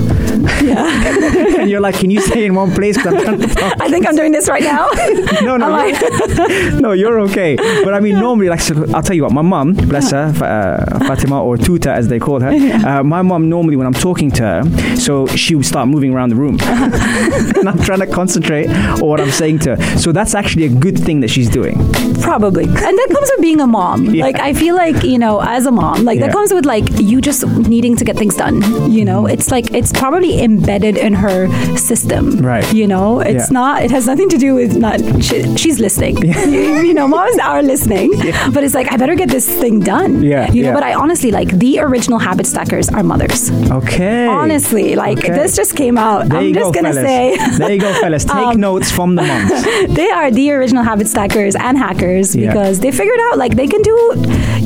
yeah, 0.63 1.59
and 1.61 1.69
you're 1.69 1.79
like, 1.81 1.95
"Can 1.95 2.09
you 2.11 2.21
stay 2.21 2.45
in 2.45 2.55
one 2.55 2.71
place? 2.73 2.97
I'm 3.05 3.17
trying 3.21 3.39
to 3.39 3.47
talk. 3.47 3.81
I 3.81 3.89
think 3.89 4.07
I'm 4.07 4.15
doing 4.15 4.31
this 4.31 4.47
right 4.49 4.63
now. 4.63 4.89
No, 5.41 5.57
no, 5.57 5.85
you're, 5.85 6.71
no, 6.81 6.91
you're 6.91 7.19
okay. 7.21 7.55
But 7.83 7.93
I 7.93 7.99
mean, 7.99 8.19
normally, 8.19 8.47
like, 8.49 8.59
so 8.61 8.85
I'll 8.93 9.01
tell 9.01 9.15
you 9.15 9.23
what, 9.23 9.31
my 9.33 9.41
mom, 9.41 9.73
bless 9.73 10.11
her, 10.11 10.25
uh, 10.27 10.99
Fatima 10.99 11.43
or 11.43 11.57
Tuta 11.57 11.87
as 11.87 12.07
they 12.09 12.19
call 12.19 12.39
her, 12.41 12.49
uh, 12.87 13.03
my 13.03 13.21
mom 13.21 13.49
normally, 13.49 13.75
when 13.75 13.87
I'm 13.87 13.93
talking 13.93 14.29
to 14.31 14.43
her, 14.43 14.95
so 14.95 15.25
she 15.27 15.55
would 15.55 15.65
start 15.65 15.87
moving 15.87 16.13
around 16.13 16.29
the 16.29 16.35
room. 16.35 16.57
and 16.61 17.67
I'm 17.67 17.79
trying 17.79 17.99
to 17.99 18.07
concentrate 18.07 18.69
on 18.69 18.99
what 18.99 19.19
I'm 19.19 19.31
saying 19.31 19.59
to 19.59 19.75
her. 19.75 19.97
So 19.97 20.11
that's 20.11 20.35
actually 20.35 20.65
a 20.65 20.69
good 20.69 20.97
thing 20.97 21.21
that 21.21 21.29
she's 21.29 21.49
doing. 21.49 21.75
Probably. 22.21 22.65
And 22.65 22.75
that 22.75 23.07
comes 23.11 23.29
with 23.33 23.41
being 23.41 23.59
a 23.61 23.67
mom. 23.67 24.05
Yeah. 24.05 24.23
Like 24.23 24.39
I 24.39 24.53
feel 24.53 24.75
like, 24.75 25.03
you 25.03 25.17
know, 25.17 25.39
as 25.41 25.65
a 25.65 25.71
mom, 25.71 26.03
like 26.05 26.19
Yeah. 26.19 26.27
that 26.27 26.33
comes 26.33 26.53
with 26.53 26.65
like 26.65 26.85
you 26.99 27.19
just 27.21 27.45
needing 27.67 27.95
to 27.97 28.05
get 28.05 28.15
things 28.17 28.35
done. 28.35 28.91
You 28.91 29.05
know, 29.05 29.25
it's 29.25 29.49
like 29.51 29.73
it's 29.73 29.91
probably 30.03 30.33
embedded 30.48 30.95
in 31.07 31.13
her 31.13 31.40
system. 31.78 32.23
Right. 32.52 32.66
You 32.80 32.87
know, 32.94 33.07
it's 33.31 33.47
Yeah. 33.49 33.59
not 33.61 33.73
it 33.85 33.92
has 33.97 34.06
nothing 34.11 34.30
to 34.33 34.37
do 34.45 34.52
with 34.59 34.71
not 34.85 34.97
she, 35.28 35.37
she's 35.61 35.78
listening. 35.85 36.16
You, 36.52 36.71
you 36.90 36.94
know, 36.99 37.07
moms 37.07 37.37
are 37.52 37.61
listening. 37.73 38.09
But 38.54 38.61
it's 38.66 38.73
like 38.80 38.87
I 38.94 38.97
better 38.97 39.16
get 39.16 39.30
this 39.30 39.47
thing 39.61 39.75
done. 39.80 40.11
Yeah, 40.23 40.52
You 40.56 40.64
know, 40.64 40.73
but 40.78 40.83
I 40.90 40.94
honestly 41.04 41.31
like 41.40 41.49
the 41.66 41.80
original 41.87 42.19
habit 42.28 42.47
stackers 42.54 42.87
are 42.90 43.04
mothers. 43.04 43.42
Okay. 43.80 44.25
Honestly, 44.28 44.87
like 44.95 45.18
Okay. 45.19 45.33
this 45.40 45.56
just 45.61 45.75
came 45.81 45.97
out. 46.07 46.21
There 46.30 46.40
I'm 46.40 46.47
you 46.47 46.54
just 46.61 46.73
go, 46.73 46.81
gonna 46.81 46.94
fellas. 46.94 47.09
say 47.09 47.57
there 47.59 47.73
you 47.75 47.81
go, 47.87 47.94
fellas. 48.02 48.25
Take 48.25 48.35
Um, 48.52 48.59
notes 48.59 48.90
from 48.97 49.09
the 49.18 49.23
moms. 49.31 49.61
they 49.99 50.09
are 50.19 50.30
the 50.31 50.45
original 50.57 50.83
habit 50.83 51.07
stackers 51.07 51.56
and 51.68 51.78
hackers 51.78 52.28
Yeah. 52.35 52.47
because 52.47 52.80
they 52.83 52.92
figured 52.92 53.21
out 53.28 53.37
like 53.44 53.54
they 53.61 53.68
can 53.68 53.81
do 53.92 53.95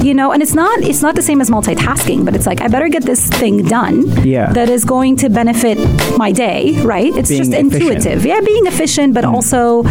you 0.07 0.13
know 0.19 0.31
and 0.33 0.41
it's 0.45 0.53
not 0.61 0.75
it's 0.91 1.01
not 1.05 1.13
the 1.19 1.21
same 1.29 1.39
as 1.43 1.49
multitasking 1.49 2.19
but 2.25 2.33
it's 2.37 2.45
like 2.51 2.59
i 2.65 2.67
better 2.75 2.89
get 2.95 3.03
this 3.11 3.21
thing 3.41 3.55
done 3.77 3.95
Yeah. 4.33 4.47
that 4.57 4.69
is 4.77 4.83
going 4.85 5.13
to 5.23 5.24
benefit 5.29 5.77
my 6.17 6.31
day 6.31 6.73
right 6.83 7.15
it's 7.15 7.29
Being 7.29 7.41
just 7.41 7.53
efficient. 7.53 7.73
Intuitive 7.73 8.25
yeah 8.25 8.39
being 8.41 8.65
efficient 8.67 9.13
but 9.13 9.25
also 9.25 9.83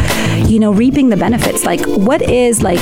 you 0.47 0.59
know 0.59 0.73
reaping 0.73 1.09
the 1.11 1.17
benefits 1.17 1.65
like 1.65 1.81
what 1.87 2.23
is 2.23 2.63
like 2.63 2.81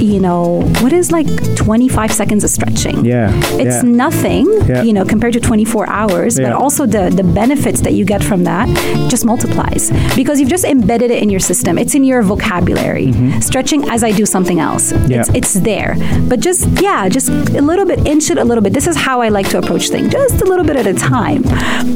you 0.00 0.18
know 0.18 0.60
what 0.80 0.92
is 0.92 1.12
like 1.12 1.26
25 1.56 2.12
seconds 2.12 2.42
of 2.44 2.50
stretching 2.50 3.04
Yeah, 3.04 3.30
it's 3.58 3.82
yeah. 3.84 3.90
nothing 4.06 4.46
Yeah. 4.66 4.82
you 4.82 4.92
know 4.92 5.04
compared 5.04 5.34
to 5.34 5.40
24 5.40 5.88
hours 5.88 6.38
yeah. 6.38 6.50
but 6.50 6.52
also 6.62 6.86
the 6.86 7.10
the 7.10 7.22
benefits 7.22 7.80
that 7.82 7.92
you 7.92 8.04
get 8.04 8.22
from 8.24 8.44
that 8.44 8.66
just 9.10 9.24
multiplies 9.24 9.90
because 10.16 10.40
you've 10.40 10.48
just 10.48 10.64
embedded 10.64 11.10
it 11.10 11.22
in 11.22 11.28
your 11.28 11.40
system 11.40 11.76
it's 11.78 11.94
in 11.94 12.04
your 12.04 12.22
vocabulary 12.22 13.12
stretching 13.40 13.88
as 13.90 14.02
i 14.02 14.10
do 14.10 14.24
something 14.26 14.58
else 14.60 14.80
Mm-hmm. 14.90 15.10
Yeah. 15.10 15.20
it's, 15.20 15.30
it's 15.34 15.54
there 15.54 15.94
but 16.28 16.40
just 16.40 16.66
yeah 16.80 17.08
just 17.08 17.28
a 17.28 17.60
little 17.70 17.84
bit 17.84 18.06
inch 18.06 18.30
it 18.30 18.38
a 18.38 18.44
little 18.44 18.62
bit 18.62 18.72
this 18.72 18.86
is 18.86 18.96
how 18.96 19.20
i 19.20 19.28
like 19.28 19.48
to 19.50 19.58
approach 19.58 19.88
things 19.90 20.10
just 20.12 20.40
a 20.40 20.44
little 20.46 20.64
bit 20.64 20.76
at 20.76 20.86
a 20.86 20.94
time 20.94 21.42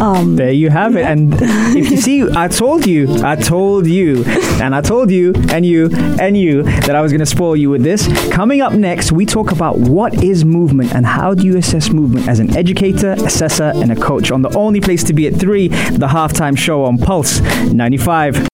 Um, 0.01 0.37
There 0.37 0.51
you 0.53 0.71
have 0.71 0.97
it. 0.97 1.05
And 1.05 1.35
if 1.41 1.91
you 1.91 1.97
see, 1.97 2.23
I 2.31 2.49
told 2.49 2.87
you, 2.87 3.23
I 3.23 3.37
told 3.37 3.87
you, 3.87 4.25
and 4.61 4.75
I 4.75 4.81
told 4.81 5.11
you, 5.11 5.33
and 5.51 5.65
you, 5.65 5.89
and 6.21 6.37
you, 6.37 6.63
that 6.63 6.95
I 6.97 7.01
was 7.01 7.13
going 7.13 7.21
to 7.21 7.27
spoil 7.27 7.57
you 7.57 7.71
with 7.71 7.83
this. 7.83 8.07
Coming 8.33 8.61
up 8.61 8.73
next, 8.73 9.13
we 9.13 9.25
talk 9.27 9.53
about 9.53 9.79
what 9.79 10.23
is 10.23 10.45
movement 10.45 10.95
and 10.95 11.07
how 11.07 11.35
do 11.35 11.47
you 11.47 11.57
assess 11.57 11.91
movement 11.91 12.29
as 12.29 12.39
an 12.41 12.57
educator, 12.57 13.13
assessor, 13.13 13.73
and 13.77 13.93
a 13.93 13.97
coach 13.97 14.31
on 14.31 14.43
the 14.43 14.51
only 14.57 14.81
place 14.81 15.05
to 15.05 15.13
be 15.13 15.27
at 15.27 15.35
3, 15.35 15.69
the 15.69 16.09
halftime 16.09 16.57
show 16.59 16.85
on 16.85 16.99
Pulse 16.99 17.41
95. 17.73 18.49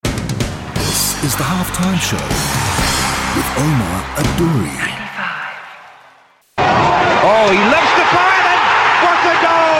This 0.74 1.24
is 1.24 1.36
the 1.36 1.44
halftime 1.44 1.98
show 1.98 2.16
with 3.36 3.48
Omar 3.58 4.02
Adouri. 4.16 4.76
Oh, 7.22 7.50
he 7.52 7.58
loves 7.58 7.92
the 7.96 8.04
fire 8.10 8.44
and 8.48 8.62
what 9.04 9.20
a 9.28 9.34
goal! 9.44 9.79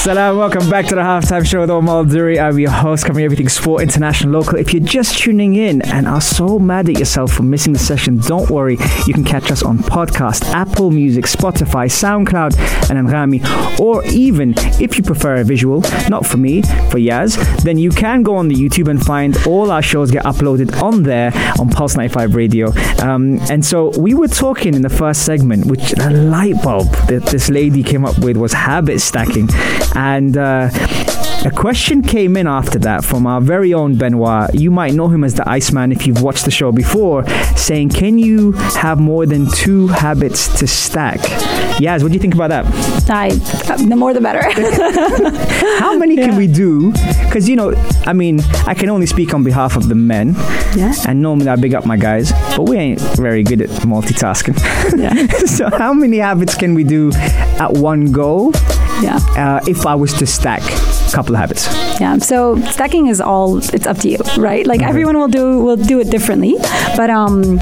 Salam, 0.00 0.38
welcome 0.38 0.70
back 0.70 0.86
to 0.86 0.94
the 0.94 1.02
halftime 1.02 1.46
show 1.46 1.60
with 1.60 1.68
Omar 1.68 2.06
Duri. 2.06 2.40
I'm 2.40 2.58
your 2.58 2.70
host, 2.70 3.04
covering 3.04 3.26
everything 3.26 3.50
sport, 3.50 3.82
international, 3.82 4.32
local. 4.32 4.56
If 4.56 4.72
you're 4.72 4.82
just 4.82 5.18
tuning 5.18 5.56
in 5.56 5.82
and 5.82 6.08
are 6.08 6.22
so 6.22 6.58
mad 6.58 6.88
at 6.88 6.98
yourself 6.98 7.32
for 7.32 7.42
missing 7.42 7.74
the 7.74 7.78
session, 7.78 8.16
don't 8.16 8.48
worry. 8.48 8.78
You 9.06 9.12
can 9.12 9.24
catch 9.24 9.50
us 9.50 9.62
on 9.62 9.76
podcast, 9.76 10.42
Apple 10.54 10.90
Music, 10.90 11.26
Spotify, 11.26 11.84
SoundCloud, 11.84 12.56
and 12.88 13.06
Anghami. 13.06 13.78
Or 13.78 14.02
even, 14.06 14.54
if 14.80 14.96
you 14.96 15.02
prefer 15.02 15.36
a 15.36 15.44
visual, 15.44 15.82
not 16.08 16.24
for 16.24 16.38
me, 16.38 16.62
for 16.62 16.96
Yaz, 16.96 17.36
then 17.62 17.76
you 17.76 17.90
can 17.90 18.22
go 18.22 18.36
on 18.36 18.48
the 18.48 18.54
YouTube 18.54 18.88
and 18.88 19.04
find 19.04 19.36
all 19.46 19.70
our 19.70 19.82
shows 19.82 20.10
get 20.10 20.24
uploaded 20.24 20.80
on 20.82 21.02
there 21.02 21.30
on 21.58 21.68
Pulse 21.68 21.96
95 21.96 22.34
Radio. 22.36 22.72
Um, 23.02 23.38
and 23.50 23.62
so 23.62 23.90
we 24.00 24.14
were 24.14 24.28
talking 24.28 24.72
in 24.72 24.80
the 24.80 24.88
first 24.88 25.26
segment, 25.26 25.66
which 25.66 25.90
the 25.90 26.08
light 26.08 26.56
bulb 26.62 26.90
that 27.08 27.26
this 27.26 27.50
lady 27.50 27.82
came 27.82 28.06
up 28.06 28.16
with 28.20 28.38
was 28.38 28.54
habit 28.54 29.02
stacking. 29.02 29.50
And 29.94 30.36
uh, 30.36 30.70
a 31.42 31.50
question 31.50 32.02
came 32.02 32.36
in 32.36 32.46
after 32.46 32.78
that 32.80 33.02
from 33.02 33.26
our 33.26 33.40
very 33.40 33.72
own 33.72 33.96
Benoit. 33.96 34.54
You 34.54 34.70
might 34.70 34.92
know 34.92 35.08
him 35.08 35.24
as 35.24 35.34
the 35.34 35.48
Iceman 35.48 35.90
if 35.90 36.06
you've 36.06 36.20
watched 36.20 36.44
the 36.44 36.50
show 36.50 36.70
before, 36.70 37.26
saying, 37.56 37.90
Can 37.90 38.18
you 38.18 38.52
have 38.52 39.00
more 39.00 39.24
than 39.24 39.50
two 39.50 39.88
habits 39.88 40.58
to 40.58 40.66
stack? 40.66 41.18
Yaz, 41.80 42.02
what 42.02 42.08
do 42.08 42.14
you 42.14 42.20
think 42.20 42.34
about 42.34 42.50
that? 42.50 42.66
I, 43.08 43.30
the 43.30 43.96
more 43.96 44.12
the 44.12 44.20
better. 44.20 44.42
How 45.78 45.96
many 45.96 46.16
can 46.16 46.36
we 46.36 46.46
do? 46.46 46.92
Because, 47.24 47.48
you 47.48 47.56
know, 47.56 47.72
I 48.04 48.12
mean, 48.12 48.40
I 48.66 48.74
can 48.74 48.90
only 48.90 49.06
speak 49.06 49.32
on 49.32 49.42
behalf 49.42 49.76
of 49.76 49.88
the 49.88 49.94
men. 49.94 50.34
Yeah. 50.76 50.92
And 51.08 51.22
normally 51.22 51.48
I 51.48 51.56
big 51.56 51.74
up 51.74 51.86
my 51.86 51.96
guys, 51.96 52.32
but 52.54 52.68
we 52.68 52.76
ain't 52.76 53.00
very 53.16 53.42
good 53.42 53.62
at 53.62 53.70
multitasking. 53.70 54.58
Yeah. 54.98 55.26
so, 55.46 55.70
how 55.70 55.94
many 55.94 56.18
habits 56.18 56.54
can 56.54 56.74
we 56.74 56.84
do 56.84 57.12
at 57.14 57.72
one 57.72 58.12
go 58.12 58.52
yeah. 59.02 59.18
uh, 59.36 59.60
if 59.66 59.86
I 59.86 59.94
was 59.94 60.12
to 60.14 60.26
stack 60.26 60.62
a 60.62 61.12
couple 61.12 61.34
of 61.34 61.40
habits? 61.40 61.66
Yeah. 62.00 62.18
So 62.18 62.60
stacking 62.70 63.06
is 63.06 63.20
all 63.20 63.58
it's 63.58 63.86
up 63.86 63.98
to 63.98 64.08
you, 64.08 64.18
right? 64.36 64.66
Like 64.66 64.82
everyone 64.82 65.18
will 65.18 65.28
do 65.28 65.60
will 65.60 65.76
do 65.76 66.00
it 66.00 66.10
differently, 66.10 66.56
but 66.96 67.10
um 67.10 67.60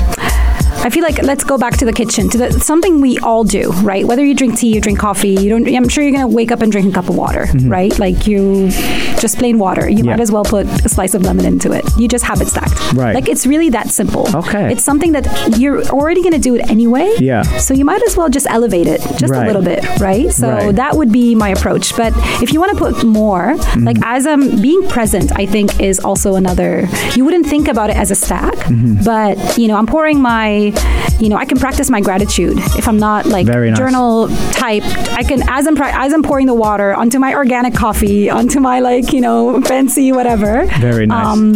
I 0.80 0.90
feel 0.90 1.02
like 1.02 1.22
let's 1.22 1.42
go 1.44 1.58
back 1.58 1.76
to 1.78 1.84
the 1.84 1.92
kitchen 1.92 2.30
to 2.30 2.38
the, 2.38 2.52
something 2.52 3.00
we 3.00 3.18
all 3.18 3.42
do, 3.42 3.70
right? 3.82 4.06
Whether 4.06 4.24
you 4.24 4.34
drink 4.34 4.58
tea, 4.58 4.72
you 4.74 4.80
drink 4.80 4.98
coffee, 4.98 5.30
you 5.30 5.50
don't. 5.50 5.66
I'm 5.68 5.88
sure 5.88 6.04
you're 6.04 6.12
gonna 6.12 6.28
wake 6.28 6.52
up 6.52 6.62
and 6.62 6.70
drink 6.70 6.88
a 6.90 6.92
cup 6.94 7.08
of 7.08 7.16
water, 7.16 7.46
right? 7.64 7.96
Like 7.98 8.26
you 8.26 8.70
just 9.20 9.38
plain 9.38 9.58
water. 9.58 9.88
You 9.88 9.98
Yeah. 10.04 10.10
might 10.12 10.20
as 10.20 10.30
well 10.32 10.44
put 10.44 10.66
a 10.84 10.88
slice 10.88 11.14
of 11.14 11.22
lemon 11.22 11.44
into 11.46 11.72
it. 11.72 11.84
You 11.98 12.08
just 12.08 12.24
have 12.24 12.40
it 12.40 12.48
stacked, 12.48 12.92
Right. 12.94 13.14
Like 13.14 13.28
it's 13.28 13.46
really 13.46 13.70
that 13.70 13.88
simple. 13.90 14.28
Okay. 14.34 14.72
It's 14.72 14.84
something 14.84 15.12
that 15.12 15.26
you're 15.58 15.82
already 15.86 16.22
gonna 16.22 16.38
do 16.38 16.54
it 16.54 16.70
anyway. 16.70 17.08
Yeah. 17.18 17.42
So 17.58 17.74
you 17.74 17.84
might 17.84 18.02
as 18.02 18.16
well 18.16 18.28
just 18.28 18.46
elevate 18.50 18.86
it 18.86 19.00
just 19.16 19.32
Right. 19.32 19.42
a 19.44 19.46
little 19.46 19.62
bit, 19.62 19.84
right? 20.00 20.30
So 20.32 20.48
Right. 20.48 20.76
that 20.76 20.96
would 20.96 21.10
be 21.12 21.34
my 21.34 21.48
approach. 21.50 21.96
But 21.96 22.12
if 22.42 22.52
you 22.52 22.60
want 22.60 22.72
to 22.72 22.78
put 22.78 23.04
more, 23.04 23.54
Mm-hmm. 23.58 23.84
like 23.84 23.98
as 24.04 24.26
I'm 24.26 24.60
being 24.60 24.82
present, 24.88 25.32
I 25.36 25.46
think 25.46 25.80
is 25.80 25.98
also 26.00 26.36
another. 26.36 26.88
You 27.14 27.24
wouldn't 27.24 27.46
think 27.46 27.68
about 27.68 27.90
it 27.90 27.96
as 27.96 28.10
a 28.10 28.14
stack, 28.14 28.54
Mm-hmm. 28.54 29.04
but 29.04 29.58
you 29.58 29.68
know, 29.68 29.76
I'm 29.76 29.86
pouring 29.86 30.20
my, 30.20 30.72
you 31.18 31.28
know, 31.28 31.36
I 31.36 31.44
can 31.44 31.58
practice 31.58 31.90
my 31.90 32.00
gratitude 32.00 32.58
if 32.76 32.86
I'm 32.88 32.98
not 32.98 33.26
like 33.26 33.46
Very 33.46 33.70
nice. 33.70 33.78
journal 33.78 34.28
type. 34.52 34.84
I 35.16 35.22
can 35.22 35.42
as 35.48 35.66
I'm 35.66 35.76
as 35.80 36.12
I'm 36.12 36.22
pouring 36.22 36.46
the 36.46 36.54
water 36.54 36.94
onto 36.94 37.18
my 37.18 37.34
organic 37.34 37.74
coffee, 37.74 38.30
onto 38.30 38.60
my 38.60 38.80
like 38.80 39.07
you 39.12 39.20
know 39.20 39.60
fancy 39.62 40.12
whatever. 40.12 40.66
Very 40.80 41.06
nice. 41.06 41.26
Um, 41.26 41.54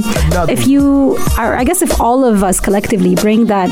if 0.49 0.67
you 0.67 1.17
are, 1.39 1.55
I 1.55 1.65
guess 1.65 1.83
if 1.83 2.01
all 2.01 2.25
of 2.25 2.43
us 2.43 2.61
collectively 2.61 3.15
bring 3.15 3.47
that 3.47 3.71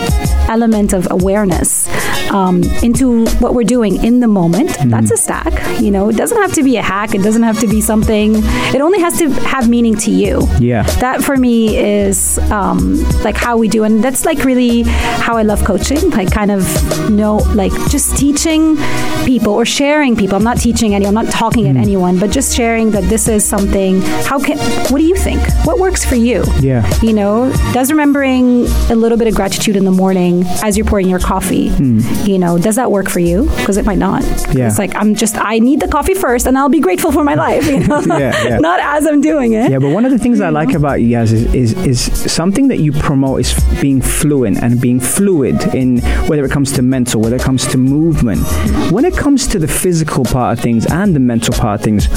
element 0.48 0.92
of 0.92 1.06
awareness 1.10 1.88
um, 2.30 2.62
into 2.82 3.26
what 3.40 3.54
we're 3.54 3.64
doing 3.76 4.02
in 4.04 4.20
the 4.20 4.28
moment, 4.28 4.70
Mm-hmm. 4.70 4.90
that's 4.90 5.10
a 5.10 5.16
stack. 5.16 5.80
You 5.80 5.90
know, 5.90 6.08
it 6.08 6.16
doesn't 6.16 6.40
have 6.40 6.52
to 6.54 6.62
be 6.62 6.76
a 6.76 6.82
hack. 6.82 7.14
It 7.14 7.22
doesn't 7.22 7.42
have 7.42 7.58
to 7.60 7.66
be 7.68 7.80
something. 7.80 8.32
It 8.74 8.80
only 8.80 9.00
has 9.00 9.18
to 9.18 9.28
have 9.52 9.68
meaning 9.68 9.96
to 9.98 10.10
you. 10.10 10.40
Yeah. 10.58 10.82
That 11.00 11.22
for 11.22 11.36
me 11.36 11.76
is 11.76 12.38
um, 12.50 13.02
like 13.22 13.36
how 13.36 13.56
we 13.58 13.68
do, 13.68 13.84
and 13.84 14.02
that's 14.02 14.24
like 14.24 14.44
really 14.44 14.82
how 15.26 15.36
I 15.36 15.42
love 15.42 15.64
coaching. 15.64 16.10
Like 16.10 16.30
kind 16.32 16.50
of 16.50 16.62
know, 17.10 17.36
like 17.54 17.72
just 17.90 18.16
teaching 18.16 18.76
people 19.24 19.52
or 19.52 19.64
sharing 19.64 20.16
people. 20.16 20.36
I'm 20.36 20.44
not 20.44 20.58
teaching 20.58 20.94
anyone. 20.94 21.16
I'm 21.16 21.24
not 21.24 21.32
talking 21.32 21.64
Mm. 21.66 21.70
at 21.70 21.76
anyone, 21.76 22.18
but 22.18 22.30
just 22.30 22.54
sharing 22.56 22.90
that 22.92 23.04
this 23.04 23.28
is 23.28 23.44
something. 23.44 23.69
How 23.70 24.40
can? 24.40 24.58
What 24.90 24.98
do 24.98 25.04
you 25.04 25.14
think? 25.14 25.40
What 25.64 25.78
works 25.78 26.04
for 26.04 26.16
you? 26.16 26.44
Yeah. 26.60 26.88
You 27.02 27.12
know, 27.12 27.52
does 27.72 27.90
remembering 27.90 28.66
a 28.90 28.94
little 28.94 29.16
bit 29.16 29.28
of 29.28 29.34
gratitude 29.34 29.76
in 29.76 29.84
the 29.84 29.92
morning 29.92 30.44
as 30.62 30.76
you're 30.76 30.86
pouring 30.86 31.08
your 31.08 31.20
coffee, 31.20 31.68
hmm. 31.68 32.00
you 32.24 32.38
know, 32.38 32.58
does 32.58 32.76
that 32.76 32.90
work 32.90 33.08
for 33.08 33.20
you? 33.20 33.44
Because 33.56 33.76
it 33.76 33.84
might 33.84 33.98
not. 33.98 34.24
Yeah. 34.52 34.66
It's 34.66 34.78
like 34.78 34.94
I'm 34.96 35.14
just 35.14 35.36
I 35.36 35.60
need 35.60 35.80
the 35.80 35.88
coffee 35.88 36.14
first, 36.14 36.46
and 36.46 36.58
I'll 36.58 36.68
be 36.68 36.80
grateful 36.80 37.12
for 37.12 37.22
my 37.22 37.34
life. 37.34 37.66
You 37.66 37.86
know? 37.86 38.00
Yeah, 38.20 38.44
yeah. 38.44 38.58
not 38.70 38.80
as 38.80 39.06
I'm 39.06 39.20
doing 39.20 39.52
it. 39.52 39.70
Yeah, 39.70 39.78
but 39.78 39.90
one 39.90 40.04
of 40.04 40.10
the 40.10 40.18
things 40.18 40.40
I 40.40 40.48
like 40.48 40.74
about 40.74 41.00
you 41.00 41.10
guys 41.10 41.32
is, 41.32 41.54
is 41.54 41.72
is 41.86 42.32
something 42.32 42.68
that 42.68 42.78
you 42.78 42.92
promote 42.92 43.40
is 43.40 43.54
being 43.80 44.02
fluent 44.02 44.62
and 44.62 44.80
being 44.80 45.00
fluid 45.00 45.74
in 45.74 46.00
whether 46.26 46.44
it 46.44 46.50
comes 46.50 46.72
to 46.72 46.82
mental, 46.82 47.20
whether 47.20 47.36
it 47.36 47.42
comes 47.42 47.66
to 47.68 47.78
movement. 47.78 48.42
When 48.90 49.04
it 49.04 49.16
comes 49.16 49.46
to 49.48 49.58
the 49.58 49.68
physical 49.68 50.24
part 50.24 50.58
of 50.58 50.62
things 50.62 50.86
and 50.86 51.14
the 51.14 51.20
mental 51.20 51.54
part 51.54 51.80
of 51.80 51.84
things, 51.84 52.08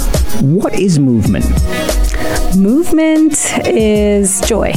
what 0.41 0.79
is 0.79 0.99
movement? 0.99 1.45
Movement 2.57 3.33
is 3.67 4.41
joy. 4.41 4.73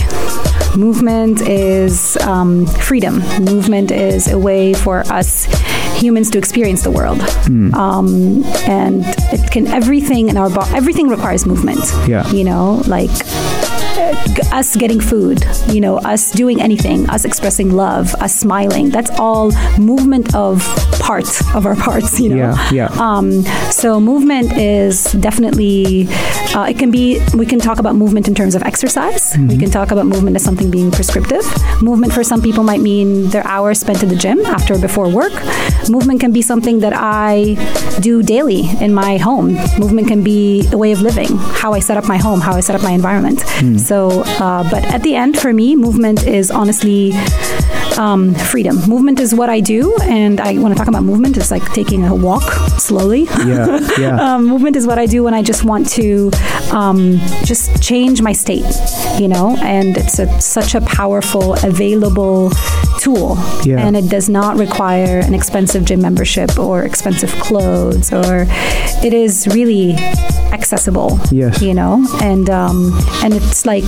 Movement 0.76 1.40
is 1.42 2.16
um, 2.18 2.66
freedom. 2.66 3.18
Movement 3.40 3.90
is 3.90 4.28
a 4.28 4.38
way 4.38 4.74
for 4.74 5.00
us 5.12 5.46
humans 5.98 6.30
to 6.30 6.38
experience 6.38 6.82
the 6.82 6.90
world. 6.90 7.20
Um, 7.74 8.44
and 8.68 9.02
it 9.32 9.50
can 9.50 9.66
everything 9.68 10.28
in 10.28 10.36
our 10.36 10.50
body. 10.50 10.74
Everything 10.74 11.08
requires 11.08 11.46
movement. 11.46 11.80
Yeah. 12.06 12.28
You 12.30 12.44
know, 12.44 12.82
like 12.86 13.10
us 14.52 14.76
getting 14.76 15.00
food. 15.00 15.44
You 15.68 15.80
know, 15.80 15.98
us 15.98 16.30
doing 16.32 16.60
anything. 16.60 17.08
Us 17.10 17.24
expressing 17.24 17.70
love. 17.72 18.14
Us 18.16 18.34
smiling. 18.34 18.90
That's 18.90 19.10
all 19.18 19.50
movement 19.78 20.34
of 20.34 20.60
parts 21.00 21.42
of 21.54 21.66
our 21.66 21.76
parts. 21.86 22.18
You 22.20 22.30
know. 22.30 22.36
Yeah, 22.36 22.70
yeah. 22.72 22.88
Um, 22.98 23.42
so 23.70 24.00
movement 24.00 24.52
is 24.56 25.12
definitely. 25.12 26.08
Uh, 26.54 26.66
it 26.68 26.78
can 26.78 26.90
be. 26.90 27.20
We 27.34 27.46
can 27.46 27.58
talk 27.58 27.78
about 27.78 27.94
movement 27.96 28.28
in 28.28 28.34
terms 28.34 28.54
of 28.54 28.62
exercise. 28.62 29.36
We 29.38 29.58
can 29.58 29.70
talk 29.70 29.90
about 29.90 30.06
movement 30.06 30.36
as 30.36 30.44
something 30.44 30.70
being 30.70 30.90
prescriptive. 30.90 31.44
Movement 31.82 32.12
for 32.12 32.24
some 32.24 32.40
people 32.42 32.64
might 32.64 32.80
mean 32.80 33.28
their 33.30 33.46
hours 33.46 33.80
spent 33.80 34.02
in 34.02 34.08
the 34.08 34.16
gym 34.16 34.44
after 34.46 34.74
or 34.74 34.78
before 34.78 35.08
work. 35.08 35.32
Movement 35.88 36.20
can 36.20 36.32
be 36.32 36.42
something 36.42 36.80
that 36.80 36.92
I 36.94 37.56
do 38.00 38.22
daily 38.22 38.62
in 38.80 38.92
my 38.94 39.16
home. 39.18 39.54
Movement 39.78 40.08
can 40.08 40.22
be 40.22 40.66
a 40.72 40.78
way 40.78 40.92
of 40.92 41.00
living, 41.02 41.36
how 41.36 41.72
I 41.72 41.80
set 41.80 41.96
up 41.96 42.06
my 42.08 42.16
home, 42.16 42.40
how 42.40 42.54
I 42.56 42.60
set 42.60 42.74
up 42.74 42.82
my 42.82 42.92
environment. 42.92 43.42
So, 43.86 44.22
uh, 44.24 44.68
but 44.68 44.84
at 44.86 45.02
the 45.04 45.14
end, 45.14 45.38
for 45.38 45.52
me, 45.52 45.76
movement 45.76 46.26
is 46.26 46.50
honestly 46.50 47.12
um, 47.98 48.34
freedom. 48.34 48.76
Movement 48.88 49.20
is 49.20 49.32
what 49.32 49.48
I 49.48 49.60
do, 49.60 49.96
and 50.02 50.40
I 50.40 50.58
want 50.58 50.74
to 50.74 50.78
talk 50.78 50.88
about 50.88 51.04
movement. 51.04 51.36
It's 51.36 51.52
like 51.52 51.64
taking 51.72 52.04
a 52.04 52.14
walk 52.14 52.42
slowly. 52.80 53.24
Yeah, 53.46 53.78
yeah. 53.96 54.16
um, 54.34 54.46
movement 54.46 54.74
is 54.74 54.88
what 54.88 54.98
I 54.98 55.06
do 55.06 55.22
when 55.22 55.34
I 55.34 55.42
just 55.42 55.64
want 55.64 55.88
to 55.90 56.30
um, 56.72 57.18
just 57.44 57.80
change 57.80 58.22
my 58.22 58.32
state, 58.32 58.66
you 59.20 59.28
know. 59.28 59.56
And 59.62 59.96
it's 59.96 60.18
a, 60.18 60.40
such 60.40 60.74
a 60.74 60.80
powerful, 60.80 61.54
available 61.64 62.50
tool, 63.06 63.28
Yeah. 63.70 63.84
and 63.86 63.92
it 64.00 64.06
does 64.16 64.28
not 64.28 64.52
require 64.66 65.18
an 65.28 65.34
expensive 65.40 65.82
gym 65.88 66.00
membership 66.08 66.50
or 66.58 66.82
expensive 66.90 67.30
clothes, 67.46 68.12
or 68.20 68.34
it 69.06 69.12
is 69.24 69.32
really 69.58 69.94
accessible. 70.58 71.10
Yes. 71.30 71.60
you 71.66 71.74
know, 71.80 71.92
and 72.30 72.46
um, 72.62 72.78
and 73.22 73.30
it's 73.38 73.64
like 73.72 73.84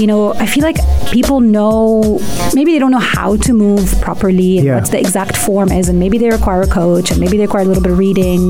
you 0.00 0.08
know, 0.10 0.34
I 0.44 0.46
feel 0.46 0.64
like 0.70 0.78
people 1.12 1.38
know 1.40 2.18
maybe 2.56 2.72
they 2.72 2.80
don't 2.82 2.90
know 2.90 3.06
how 3.18 3.36
to 3.46 3.52
move 3.66 3.86
properly 4.00 4.58
and 4.58 4.66
Yeah. 4.66 4.74
what's 4.76 4.90
the 4.90 4.98
exact 5.06 5.36
form 5.36 5.68
is, 5.80 5.88
and 5.88 5.98
maybe 6.04 6.16
they 6.18 6.30
require 6.38 6.62
a 6.62 6.66
coach, 6.80 7.10
and 7.12 7.18
maybe 7.20 7.36
they 7.38 7.44
require 7.48 7.62
a 7.62 7.70
little 7.70 7.82
bit 7.82 7.92
of 7.92 7.98
reading, 7.98 8.40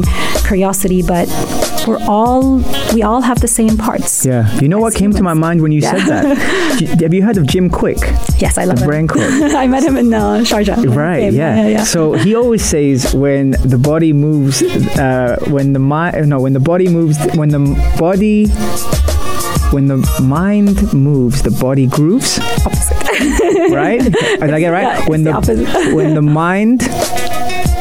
curiosity, 0.49 1.03
but 1.03 1.27
we're 1.87 2.03
all 2.09 2.63
we 2.95 3.03
all 3.03 3.21
have 3.21 3.41
the 3.41 3.49
same 3.49 3.77
parts. 3.77 4.25
Yeah. 4.25 4.51
You 4.61 4.69
know 4.69 4.79
what 4.79 4.95
came 4.95 5.13
to 5.13 5.23
my 5.23 5.35
mind 5.35 5.61
when 5.63 5.73
you 5.73 5.81
Yeah. 5.81 5.91
said 5.93 6.07
that? 6.09 7.01
Have 7.03 7.13
you 7.15 7.23
heard 7.23 7.37
of 7.37 7.47
Jim 7.47 7.69
Kwik? 7.71 8.01
Yes, 8.41 8.57
I 8.59 8.65
love 8.65 8.77
The 8.79 8.85
him. 8.85 8.89
brain 8.89 9.09
coach. 9.09 9.55
I 9.63 9.67
met 9.67 9.83
him 9.85 9.97
in 9.97 10.13
uh, 10.15 10.39
Sharjah. 10.45 10.95
Right, 10.95 11.33
yeah. 11.33 11.57
yeah, 11.57 11.69
yeah. 11.69 11.85
So 11.85 12.13
he 12.15 12.35
always 12.35 12.65
says 12.65 13.15
when 13.15 13.53
the 13.65 13.79
body 13.79 14.13
moves, 14.13 14.63
uh, 14.63 15.37
when 15.49 15.73
the 15.73 15.79
mind, 15.79 16.29
no, 16.29 16.41
when 16.41 16.53
the 16.53 16.61
body 16.61 16.89
moves, 16.89 17.19
when 17.35 17.49
the 17.51 17.61
body, 17.99 18.47
when 19.73 19.89
the 19.89 19.99
mind 20.23 20.93
moves, 20.95 21.43
the 21.43 21.51
body 21.51 21.87
grooves. 21.87 22.39
Opposite. 22.65 22.95
right? 23.73 24.01
Did 24.03 24.43
I 24.43 24.59
get 24.61 24.71
it 24.71 24.71
right? 24.73 25.09
When 25.09 25.25
the, 25.25 25.33
when 25.95 26.15
the 26.15 26.23
mind, 26.23 26.83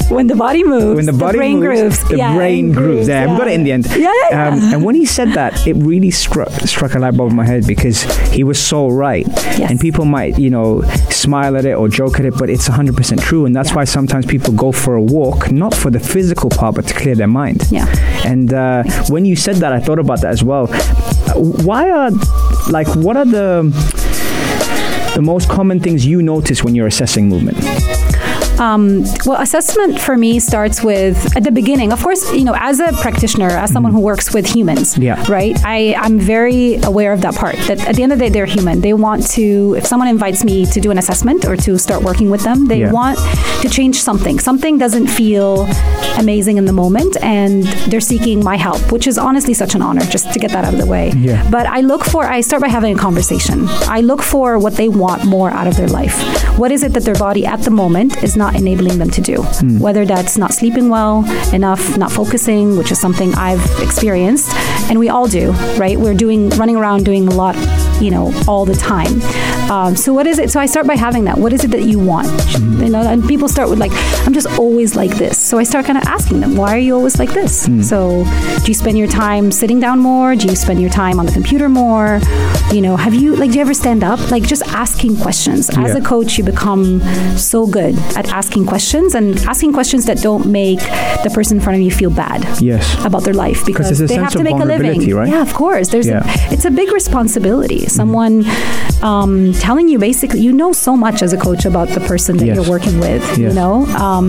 when 0.10 0.28
the 0.28 0.36
body 0.36 0.64
moves, 0.64 0.96
when 0.96 1.06
the 1.06 1.14
body 1.14 1.38
brain 1.38 1.60
moves, 1.60 1.98
grooves. 1.98 2.10
the 2.10 2.18
Yeah, 2.18 2.36
brain 2.36 2.72
grooves. 2.72 3.08
Yeah, 3.08 3.32
we 3.32 3.38
got 3.38 3.48
it 3.48 3.54
in 3.54 3.64
the 3.64 3.72
end. 3.72 3.86
Yeah, 3.88 3.98
yeah, 3.98 4.14
yeah. 4.32 4.48
Um, 4.50 4.60
and 4.74 4.84
when 4.86 4.96
he 4.96 5.06
said 5.06 5.30
that, 5.34 5.66
it 5.68 5.74
really 5.76 6.12
struck 6.12 6.50
struck 6.66 6.94
a 6.96 7.00
light 7.00 7.16
bulb 7.18 7.32
in 7.32 7.36
my 7.36 7.46
head 7.46 7.66
because 7.68 8.04
he 8.32 8.44
was 8.44 8.60
so 8.60 8.88
right. 8.90 9.26
Yes. 9.58 9.70
And 9.72 9.80
people 9.80 10.06
might, 10.06 10.38
you 10.40 10.50
know, 10.50 10.82
smile 11.10 11.56
at 11.58 11.66
it 11.66 11.74
or 11.74 11.88
joke 11.88 12.20
at 12.20 12.26
it, 12.26 12.34
but 12.38 12.50
it's 12.50 12.68
100% 12.68 13.22
true. 13.22 13.46
And 13.46 13.56
that's 13.56 13.70
Yeah. 13.70 13.76
why 13.76 13.84
sometimes 13.86 14.26
people 14.26 14.54
go 14.54 14.72
for 14.72 14.96
a 14.96 15.02
walk, 15.02 15.52
not 15.52 15.74
for 15.74 15.90
the 15.92 16.00
physical 16.00 16.50
part, 16.50 16.76
but 16.76 16.88
to 16.88 16.94
clear 16.94 17.16
their 17.16 17.28
mind. 17.28 17.64
Yeah. 17.72 17.86
And 18.26 18.54
uh, 18.54 18.84
when 19.10 19.26
you 19.26 19.36
said 19.36 19.58
that, 19.58 19.72
I 19.74 19.80
thought 19.80 20.00
about 20.00 20.22
that 20.22 20.32
as 20.32 20.44
well. 20.44 20.68
Why 21.36 21.90
are, 21.90 22.12
like, 22.70 22.88
what 22.96 23.18
are 23.18 23.26
the 23.26 23.72
the 25.16 25.22
most 25.22 25.48
common 25.48 25.80
things 25.80 26.06
you 26.08 26.24
notice 26.24 26.64
when 26.64 26.74
you're 26.74 26.88
assessing 26.88 27.30
movement? 27.30 27.58
Um, 28.60 29.04
well, 29.26 29.42
assessment 29.42 30.00
for 30.00 30.16
me 30.18 30.40
starts 30.40 30.84
with 30.84 31.36
at 31.36 31.44
the 31.44 31.52
beginning. 31.52 31.92
Of 31.92 32.02
course, 32.04 32.32
you 32.34 32.44
know, 32.44 32.56
as 32.58 32.80
a 32.80 32.92
practitioner, 33.02 33.48
as 33.50 33.72
someone 33.72 33.92
who 33.92 34.00
works 34.00 34.34
with 34.34 34.46
humans, 34.46 34.98
Yeah. 34.98 35.24
right. 35.30 35.58
I 35.66 35.96
I'm 35.98 36.20
very 36.20 36.76
aware 36.84 37.12
of 37.14 37.22
that 37.22 37.36
part. 37.36 37.56
That 37.68 37.80
at 37.88 37.96
the 37.96 38.04
end 38.04 38.12
of 38.14 38.20
the 38.20 38.26
day, 38.26 38.30
they're 38.30 38.46
human. 38.46 38.82
They 38.82 38.94
want 38.94 39.28
to. 39.32 39.74
If 39.78 39.86
someone 39.88 40.08
invites 40.08 40.44
me 40.44 40.66
to 40.68 40.80
do 40.80 40.92
an 40.92 40.98
assessment 40.98 41.46
or 41.46 41.56
to 41.58 41.78
start 41.80 42.04
working 42.04 42.30
with 42.30 42.44
them, 42.44 42.68
they 42.68 42.82
Yeah. 42.82 42.92
want 42.92 43.18
to 43.62 43.70
change 43.70 44.02
something. 44.02 44.40
Something 44.40 44.78
doesn't 44.78 45.08
feel 45.08 45.68
amazing 46.18 46.58
in 46.58 46.66
the 46.66 46.74
moment, 46.74 47.18
and 47.24 47.64
they're 47.90 48.08
seeking 48.14 48.44
my 48.44 48.56
help, 48.56 48.92
which 48.92 49.08
is 49.08 49.18
honestly 49.18 49.54
such 49.54 49.74
an 49.76 49.82
honor. 49.82 50.02
Just 50.16 50.32
to 50.34 50.40
get 50.40 50.52
that 50.52 50.64
out 50.66 50.74
of 50.74 50.80
the 50.80 50.86
way. 50.96 51.12
Yeah. 51.18 51.44
But 51.50 51.66
I 51.66 51.80
look 51.82 52.04
for. 52.06 52.24
I 52.26 52.42
start 52.42 52.62
by 52.62 52.70
having 52.70 52.94
a 52.96 53.00
conversation. 53.00 53.68
I 53.98 54.02
look 54.02 54.22
for 54.22 54.60
what 54.60 54.74
they 54.76 54.90
want 54.90 55.26
more 55.26 55.50
out 55.50 55.68
of 55.68 55.76
their 55.76 55.88
life. 56.00 56.16
What 56.60 56.72
is 56.72 56.84
it 56.84 56.94
that 56.94 57.04
their 57.04 57.16
body 57.28 57.46
at 57.46 57.62
the 57.64 57.72
moment 57.72 58.22
is 58.24 58.36
not 58.38 58.43
enabling 58.52 58.98
them 59.00 59.10
to 59.12 59.22
do? 59.22 59.38
Hmm. 59.44 59.80
Whether 59.80 60.06
that's 60.06 60.38
not 60.38 60.54
sleeping 60.54 60.90
well 60.90 61.24
enough, 61.54 61.98
not 61.98 62.12
focusing, 62.12 62.78
which 62.78 62.92
is 62.92 63.00
something 63.00 63.34
I've 63.36 63.64
experienced, 63.82 64.50
and 64.90 65.00
we 65.00 65.10
all 65.10 65.28
do, 65.28 65.52
right? 65.78 65.98
We're 65.98 66.14
doing 66.26 66.50
running 66.62 66.76
around 66.76 67.06
doing 67.06 67.28
a 67.28 67.32
lot, 67.32 67.56
you 68.02 68.12
know, 68.12 68.34
all 68.48 68.66
the 68.66 68.76
time. 68.76 69.22
Um, 69.72 69.96
so 69.96 70.14
what 70.14 70.28
is 70.28 70.38
it? 70.40 70.52
So 70.52 70.60
I 70.60 70.66
start 70.66 70.86
by 70.86 70.96
having 70.96 71.24
that. 71.26 71.38
What 71.38 71.54
is 71.54 71.64
it 71.64 71.72
that 71.72 71.84
you 71.84 71.98
want? 72.00 72.28
Hmm. 72.54 72.84
You 72.84 72.90
know, 72.90 73.02
and 73.02 73.26
people 73.28 73.48
start 73.48 73.70
with 73.70 73.80
like, 73.80 73.92
I'm 74.28 74.34
just 74.34 74.48
always 74.60 74.96
like 74.96 75.12
this. 75.12 75.38
So 75.40 75.58
I 75.58 75.64
start 75.64 75.86
kind 75.86 75.98
of 75.98 76.04
asking 76.06 76.42
them, 76.42 76.56
why 76.56 76.76
are 76.76 76.80
you 76.80 76.94
always 76.96 77.18
like 77.18 77.32
this? 77.34 77.66
Hmm. 77.66 77.82
So 77.82 78.26
do 78.64 78.68
you 78.68 78.74
spend 78.74 78.98
your 78.98 79.08
time 79.08 79.52
sitting 79.52 79.80
down 79.80 80.00
more? 80.00 80.36
Do 80.36 80.48
you 80.48 80.56
spend 80.56 80.82
your 80.82 80.90
time 80.90 81.20
on 81.20 81.26
the 81.26 81.32
computer 81.32 81.70
more? 81.70 82.20
You 82.72 82.82
know, 82.82 82.98
have 82.98 83.14
you 83.14 83.36
like 83.36 83.52
do 83.52 83.56
you 83.58 83.62
ever 83.62 83.74
stand 83.74 84.04
up? 84.04 84.20
Like 84.32 84.44
just 84.44 84.64
asking 84.68 85.18
questions. 85.18 85.70
As 85.70 85.92
Yeah. 85.94 85.98
a 85.98 86.02
coach, 86.02 86.38
you 86.38 86.44
become 86.44 87.00
so 87.38 87.66
good 87.68 87.96
at 88.18 88.28
asking 88.42 88.66
questions 88.74 89.16
and 89.16 89.38
asking 89.54 89.72
questions 89.74 90.06
that 90.10 90.18
don't 90.28 90.46
make 90.62 90.80
the 91.26 91.32
person 91.34 91.58
in 91.58 91.62
front 91.64 91.76
of 91.78 91.82
you 91.88 91.92
feel 91.92 92.10
bad 92.26 92.40
Yes. 92.62 92.84
about 93.06 93.24
their 93.24 93.34
life 93.46 93.60
because 93.66 93.88
they 94.12 94.16
have 94.26 94.34
to 94.34 94.44
make 94.44 94.60
a 94.66 94.66
living. 94.76 95.00
right? 95.16 95.30
Yeah, 95.30 95.42
of 95.42 95.54
course. 95.54 95.88
There's 95.94 96.08
Yeah. 96.08 96.24
A, 96.26 96.54
it's 96.54 96.66
a 96.66 96.72
big 96.82 96.90
responsibility. 96.92 97.82
Someone 97.88 98.36
um, 99.02 99.54
telling 99.68 99.88
you 99.92 99.98
basically, 100.00 100.40
you 100.48 100.52
know 100.62 100.72
so 100.74 100.96
much 101.06 101.22
as 101.26 101.32
a 101.34 101.38
coach 101.38 101.64
about 101.66 101.88
the 101.90 102.00
person 102.12 102.38
that 102.38 102.46
Yes. 102.48 102.56
you're 102.56 102.70
working 102.76 102.98
with. 103.00 103.22
Yes. 103.30 103.38
You 103.40 103.52
know, 103.60 103.74
um, 104.08 104.26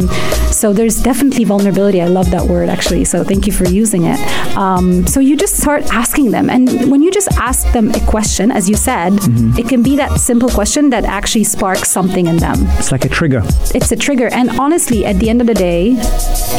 so 0.60 0.72
there's 0.72 0.96
definitely 1.10 1.44
vulnerability. 1.44 2.00
I 2.02 2.06
love 2.18 2.28
that 2.30 2.44
word 2.52 2.68
actually. 2.68 3.04
So 3.04 3.24
thank 3.24 3.46
you 3.46 3.52
for 3.52 3.64
using 3.82 4.02
it. 4.12 4.18
Um, 4.56 5.06
so 5.06 5.18
you 5.20 5.34
just 5.36 5.56
start 5.64 5.82
asking 5.92 6.30
them, 6.36 6.46
and 6.54 6.90
when 6.90 7.00
you 7.04 7.10
just 7.10 7.28
ask 7.50 7.60
them 7.72 7.86
a 7.90 8.00
question, 8.14 8.50
as 8.58 8.68
you 8.68 8.76
said, 8.76 9.12
Mm-hmm. 9.14 9.58
it 9.60 9.68
can 9.68 9.82
be 9.82 9.94
that 9.96 10.12
simple 10.30 10.48
question 10.48 10.90
that 10.90 11.04
actually 11.04 11.44
sparks 11.44 11.88
something 11.90 12.26
in 12.26 12.36
them 12.38 12.58
It's 12.80 12.90
like 12.92 13.04
a 13.04 13.08
trigger. 13.08 13.42
it's 13.78 13.90
a 13.94 13.96
trigger. 14.06 14.28
And 14.32 14.50
honestly, 14.64 15.06
at 15.06 15.16
the 15.18 15.28
end 15.30 15.40
of 15.40 15.46
the 15.46 15.54
day, 15.54 15.96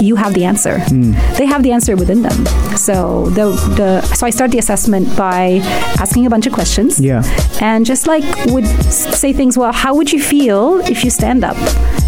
you 0.01 0.15
have 0.15 0.33
the 0.33 0.43
answer. 0.43 0.79
Hmm. 0.79 1.11
They 1.37 1.45
have 1.45 1.61
the 1.63 1.71
answer 1.71 1.95
within 1.95 2.21
them. 2.21 2.39
So 2.87 3.29
the 3.37 3.45
the 3.79 4.01
so 4.17 4.25
I 4.25 4.31
start 4.31 4.51
the 4.51 4.57
assessment 4.57 5.05
by 5.15 5.61
asking 6.03 6.25
a 6.25 6.29
bunch 6.29 6.47
of 6.47 6.53
questions. 6.53 6.99
Yeah. 6.99 7.21
And 7.61 7.85
just 7.85 8.07
like 8.07 8.25
would 8.47 8.67
say 8.91 9.31
things. 9.33 9.57
Well, 9.57 9.71
how 9.71 9.93
would 9.95 10.11
you 10.11 10.21
feel 10.21 10.79
if 10.93 11.03
you 11.03 11.11
stand 11.11 11.43
up 11.43 11.57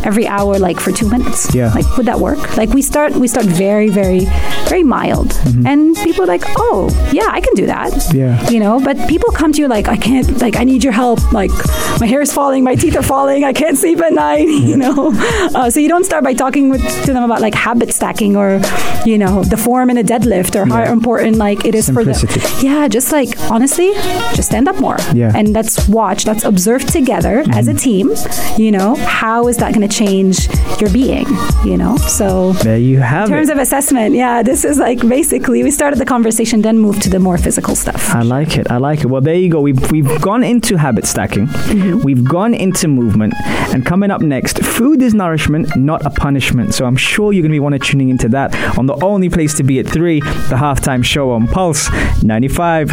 every 0.04 0.28
hour, 0.28 0.58
like 0.68 0.80
for 0.80 0.92
two 0.92 1.10
minutes? 1.10 1.54
Yeah. 1.54 1.74
Like 1.74 1.88
would 1.98 2.08
that 2.08 2.20
work? 2.20 2.58
Like 2.58 2.70
we 2.70 2.82
start 2.82 3.14
we 3.14 3.28
start 3.28 3.46
very 3.46 3.90
very 3.90 4.26
very 4.68 4.84
mild, 4.84 5.32
and 5.66 5.96
people 5.98 6.24
are 6.24 6.32
like, 6.36 6.44
oh 6.58 6.90
yeah, 7.14 7.28
I 7.30 7.42
can 7.42 7.54
do 7.54 7.66
that. 7.68 7.94
Mm-hmm. 7.94 8.18
Yeah. 8.18 8.50
You 8.50 8.60
know, 8.60 8.80
but 8.80 8.98
people 9.08 9.32
come 9.32 9.54
to 9.54 9.62
you 9.62 9.68
like, 9.68 9.88
I 9.88 9.98
can't, 9.98 10.40
like, 10.42 10.56
I 10.56 10.64
need 10.64 10.84
your 10.84 10.94
help. 10.94 11.20
Like, 11.32 11.52
my 12.00 12.08
hair 12.08 12.22
is 12.22 12.34
falling, 12.34 12.64
my 12.64 12.76
teeth 12.76 12.96
are 12.96 13.04
falling, 13.04 13.44
I 13.44 13.54
can't 13.54 13.78
sleep 13.78 14.00
at 14.00 14.14
night, 14.14 14.48
you 14.70 14.78
know? 14.78 15.12
Uh, 15.56 15.70
so 15.70 15.80
you 15.80 15.88
don't 15.90 16.04
start 16.04 16.24
by 16.24 16.34
talking 16.34 16.70
with, 16.70 16.82
to 17.06 17.14
them 17.14 17.24
about 17.24 17.42
like 17.42 17.54
habit 17.54 17.94
stacking 17.94 18.36
or, 18.36 18.60
you 19.06 19.18
know, 19.18 19.44
the 19.44 19.58
form 19.58 19.90
in 19.90 19.98
a 19.98 20.04
deadlift 20.04 20.56
or 20.56 20.66
how 20.66 20.84
important 20.92 21.38
like 21.38 21.66
it 21.66 21.74
is 21.76 21.86
Simplicity. 21.86 22.40
for 22.40 22.48
them. 22.48 22.66
Yeah, 22.66 22.88
just 22.88 23.12
like, 23.12 23.30
honestly, 23.52 23.94
just 24.36 24.46
stand 24.50 24.68
up 24.68 24.80
more. 24.80 24.98
Yeah. 25.14 25.32
And 25.36 25.54
let's 25.54 25.88
watch, 25.88 26.26
let's 26.26 26.44
observe 26.44 26.86
together 26.86 27.44
as 27.52 27.68
a 27.68 27.74
team, 27.74 28.12
you 28.58 28.72
know, 28.72 28.96
how 28.96 29.48
is 29.48 29.58
that 29.58 29.74
going 29.74 29.88
to 29.88 29.94
change 29.96 30.48
your 30.80 30.92
being, 30.92 31.26
you 31.66 31.78
know? 31.78 31.98
So 31.98 32.54
There 32.54 32.78
you 32.78 33.00
have 33.00 33.30
in 33.30 33.36
terms 33.36 33.50
it. 33.50 33.54
of 33.54 33.60
assessment, 33.60 34.16
yeah, 34.16 34.44
this 34.44 34.64
is 34.64 34.78
like 34.78 35.00
basically 35.08 35.64
we 35.64 35.72
started 35.72 36.00
the 36.00 36.06
conversation, 36.06 36.62
then 36.62 36.78
moved 36.78 37.02
to 37.04 37.10
the 37.10 37.20
more 37.20 37.38
physical 37.38 37.76
stuff. 37.76 38.10
I 38.14 38.22
like 38.22 38.58
it. 38.58 38.70
I 38.70 38.78
like 38.78 39.02
it. 39.02 39.08
Well, 39.08 39.22
there 39.22 39.36
you 39.36 39.50
go. 39.50 39.62
We've, 39.62 39.92
we've 39.92 40.22
gone 40.22 40.44
into 40.44 40.78
habit 40.78 41.06
stacking. 41.06 41.48
Mm-hmm. 41.48 42.02
We've 42.04 42.24
gone 42.24 42.54
into 42.54 42.88
movement. 42.88 43.34
And 43.74 43.86
coming 43.86 44.12
up 44.12 44.22
next, 44.22 44.64
food 44.64 45.02
is 45.08 45.14
nourishment, 45.16 45.76
not 45.76 46.06
a 46.06 46.10
punishment. 46.12 46.76
So 46.76 46.86
I'm 46.86 46.98
sure 46.98 47.32
you're 47.34 47.42
going 47.42 47.52
to 47.52 47.56
be 47.56 47.60
wanting 47.60 47.80
to 47.80 47.86
tuning 47.88 48.10
into 48.10 48.30
that 48.30 48.54
on 48.78 48.86
the 48.86 48.94
only 49.04 49.30
place 49.30 49.56
to 49.56 49.64
be 49.64 49.80
at 49.80 49.88
3, 49.88 50.20
the 50.20 50.58
halftime 50.60 51.04
show 51.04 51.32
on 51.32 51.48
Pulse 51.48 51.90
95. 52.22 52.90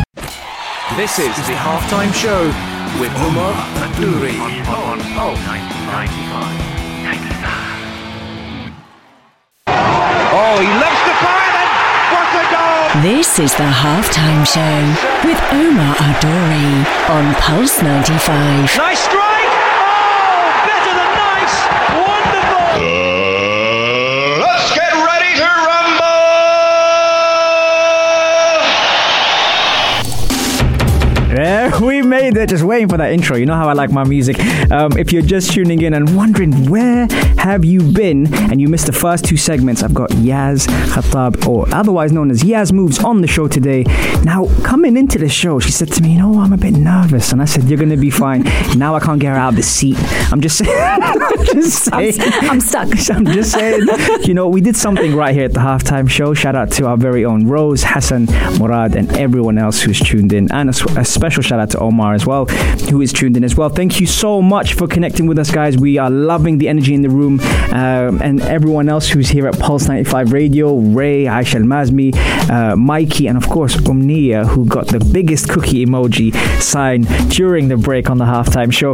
This 0.97 1.19
is 1.19 1.35
the 1.49 1.59
halftime 1.59 2.15
show 2.15 2.47
with 3.01 3.11
Umar 3.21 3.53
Adouri 3.83 4.39
on 4.71 5.01
Pulse 5.13 5.41
95. 5.45 5.75
Oh, 10.37 10.57
he 10.63 10.71
loves 10.79 11.03
the 11.03 11.15
fire 11.19 11.51
and 11.63 11.71
what 12.15 12.31
a 12.39 12.45
goal! 12.55 13.03
This 13.03 13.39
is 13.39 13.53
the 13.55 13.67
halftime 13.67 14.47
show 14.47 14.79
with 15.27 15.41
Omar 15.53 15.95
Adori 15.97 16.87
on 17.11 17.35
Pulse 17.35 17.83
95. 17.83 18.77
Nice 18.79 19.01
strike! 19.01 19.24
Made 32.25 32.39
it. 32.39 32.49
Just 32.49 32.65
waiting 32.65 32.89
for 32.89 32.97
that 32.97 33.13
intro. 33.13 33.37
You 33.37 33.45
know 33.45 33.55
how 33.55 33.69
I 33.69 33.75
like 33.75 33.93
my 33.93 34.03
music. 34.03 34.41
Um, 34.71 34.97
if 34.97 35.13
you're 35.13 35.21
just 35.21 35.53
tuning 35.53 35.83
in 35.83 35.93
and 35.93 36.17
wondering 36.17 36.71
where 36.71 37.07
have 37.37 37.67
you 37.67 37.83
been 37.83 38.33
and 38.35 38.63
you 38.63 38.69
missed 38.69 38.87
the 38.87 38.93
first 38.93 39.27
two 39.27 39.37
segments, 39.37 39.83
I've 39.83 39.93
got 39.93 40.09
Yaz 40.13 40.67
Khattab, 40.87 41.47
or 41.47 41.67
otherwise 41.75 42.13
known 42.13 42.31
as 42.31 42.43
Yaz 42.43 42.73
Moves, 42.73 43.05
on 43.05 43.21
the 43.21 43.27
show 43.27 43.47
today. 43.47 43.83
Now, 44.23 44.47
coming 44.63 44.97
into 44.97 45.19
the 45.19 45.29
show, 45.29 45.61
she 45.61 45.71
said 45.71 45.93
to 45.93 46.03
me, 46.03 46.13
"You 46.13 46.19
know, 46.21 46.41
I'm 46.41 46.55
a 46.55 46.57
bit 46.57 46.73
nervous," 46.73 47.31
and 47.31 47.43
I 47.43 47.45
said, 47.45 47.65
"You're 47.65 47.79
gonna 47.79 47.99
be 47.99 48.09
fine." 48.09 48.45
now 48.79 48.95
I 48.95 49.01
can't 49.01 49.21
get 49.21 49.35
her 49.35 49.39
out 49.39 49.51
of 49.51 49.57
the 49.57 49.63
seat. 49.63 49.99
I'm 50.33 50.41
just 50.41 50.57
saying. 50.65 50.75
I'm 50.75 51.45
just 51.45 51.93
I'm. 51.93 52.51
I'm 52.51 52.61
stuck. 52.61 52.89
I'm 53.11 53.27
just 53.27 53.53
saying, 53.53 53.87
you 54.23 54.33
know, 54.33 54.49
we 54.49 54.63
did 54.63 54.77
something 54.77 55.15
right 55.15 55.35
here 55.35 55.45
at 55.45 55.53
the 55.53 55.61
halftime 55.61 56.09
show. 56.09 56.33
Shout 56.33 56.57
out 56.57 56.71
to 56.73 56.87
our 56.87 56.97
very 56.97 57.27
own 57.27 57.47
Rose, 57.47 57.85
Hassan, 57.85 58.25
Murad, 58.59 58.97
and 58.97 59.15
everyone 59.15 59.59
else 59.59 59.83
who's 59.83 60.01
tuned 60.01 60.33
in, 60.33 60.51
and 60.51 60.71
a, 60.71 60.73
special 60.73 61.35
special 61.35 61.43
shout 61.43 61.59
out 61.59 61.71
to 61.71 61.79
Omar 61.81 62.14
as 62.15 62.27
well, 62.27 62.47
who 62.91 63.01
is 63.01 63.13
tuned 63.13 63.37
in 63.37 63.45
as 63.45 63.57
well. 63.57 63.69
Thank 63.69 64.01
you 64.01 64.07
so 64.07 64.41
much 64.41 64.75
for 64.75 64.87
connecting 64.87 65.27
with 65.27 65.39
us, 65.39 65.51
guys. 65.51 65.77
We 65.77 65.99
are 65.99 66.11
loving 66.11 66.59
the 66.59 66.69
energy 66.69 66.95
in 66.95 67.03
the 67.03 67.11
room, 67.11 67.41
um, 67.73 68.21
and 68.23 68.41
everyone 68.43 68.89
else 68.89 69.09
who's 69.09 69.29
here 69.29 69.47
at 69.47 69.59
Pulse 69.59 69.89
95 69.89 70.33
Radio, 70.33 70.77
Ray, 70.77 71.25
Aisha 71.25 71.63
Mazmi, 71.63 72.15
uh, 72.51 72.77
Mikey, 72.77 73.27
and 73.27 73.37
of 73.37 73.49
course 73.49 73.77
Umnia, 73.77 74.47
who 74.47 74.65
got 74.67 74.89
the 74.89 75.01
biggest 75.13 75.49
cookie 75.49 75.85
emoji 75.85 76.35
sign 76.61 77.03
during 77.29 77.69
the 77.69 77.77
break 77.77 78.11
on 78.11 78.19
the 78.19 78.25
halftime 78.25 78.73
show. 78.73 78.91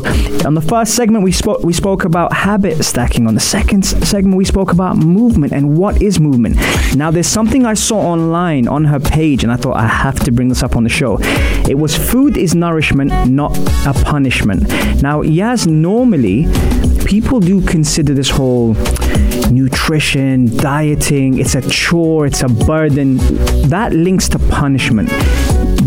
On 0.46 0.54
the 0.54 0.60
first 0.60 0.94
segment, 0.94 1.24
we 1.24 1.32
spoke 1.32 1.62
we 1.62 1.72
spoke 1.72 2.04
about 2.04 2.32
habit 2.32 2.82
stacking. 2.84 3.26
On 3.26 3.34
the 3.34 3.40
second 3.40 3.84
segment, 3.84 4.36
we 4.36 4.44
spoke 4.44 4.72
about 4.72 4.96
movement 4.96 5.52
and 5.52 5.76
what 5.76 6.00
is 6.02 6.18
movement. 6.20 6.56
Now, 6.96 7.10
there's 7.10 7.26
something 7.26 7.66
I 7.66 7.74
saw 7.74 7.98
online 7.98 8.68
on 8.68 8.84
her 8.84 9.00
page, 9.00 9.42
and 9.42 9.52
I 9.52 9.56
thought 9.56 9.76
I 9.76 9.86
have 9.86 10.18
to 10.20 10.32
bring 10.32 10.48
this 10.48 10.62
up 10.62 10.76
on 10.76 10.84
the 10.84 10.88
show. 10.90 11.18
It 11.68 11.78
was 11.78 11.96
food 11.96 12.36
is 12.36 12.54
nourishment, 12.54 13.09
not 13.26 13.56
a 13.86 13.92
punishment. 14.04 14.68
Now, 15.02 15.22
yes, 15.22 15.66
normally 15.66 16.46
people 17.04 17.40
do 17.40 17.60
consider 17.62 18.14
this 18.14 18.30
whole 18.30 18.74
nutrition, 19.50 20.56
dieting, 20.56 21.38
it's 21.38 21.54
a 21.54 21.68
chore, 21.68 22.26
it's 22.26 22.42
a 22.42 22.48
burden. 22.48 23.16
That 23.68 23.92
links 23.92 24.28
to 24.30 24.38
punishment. 24.38 25.10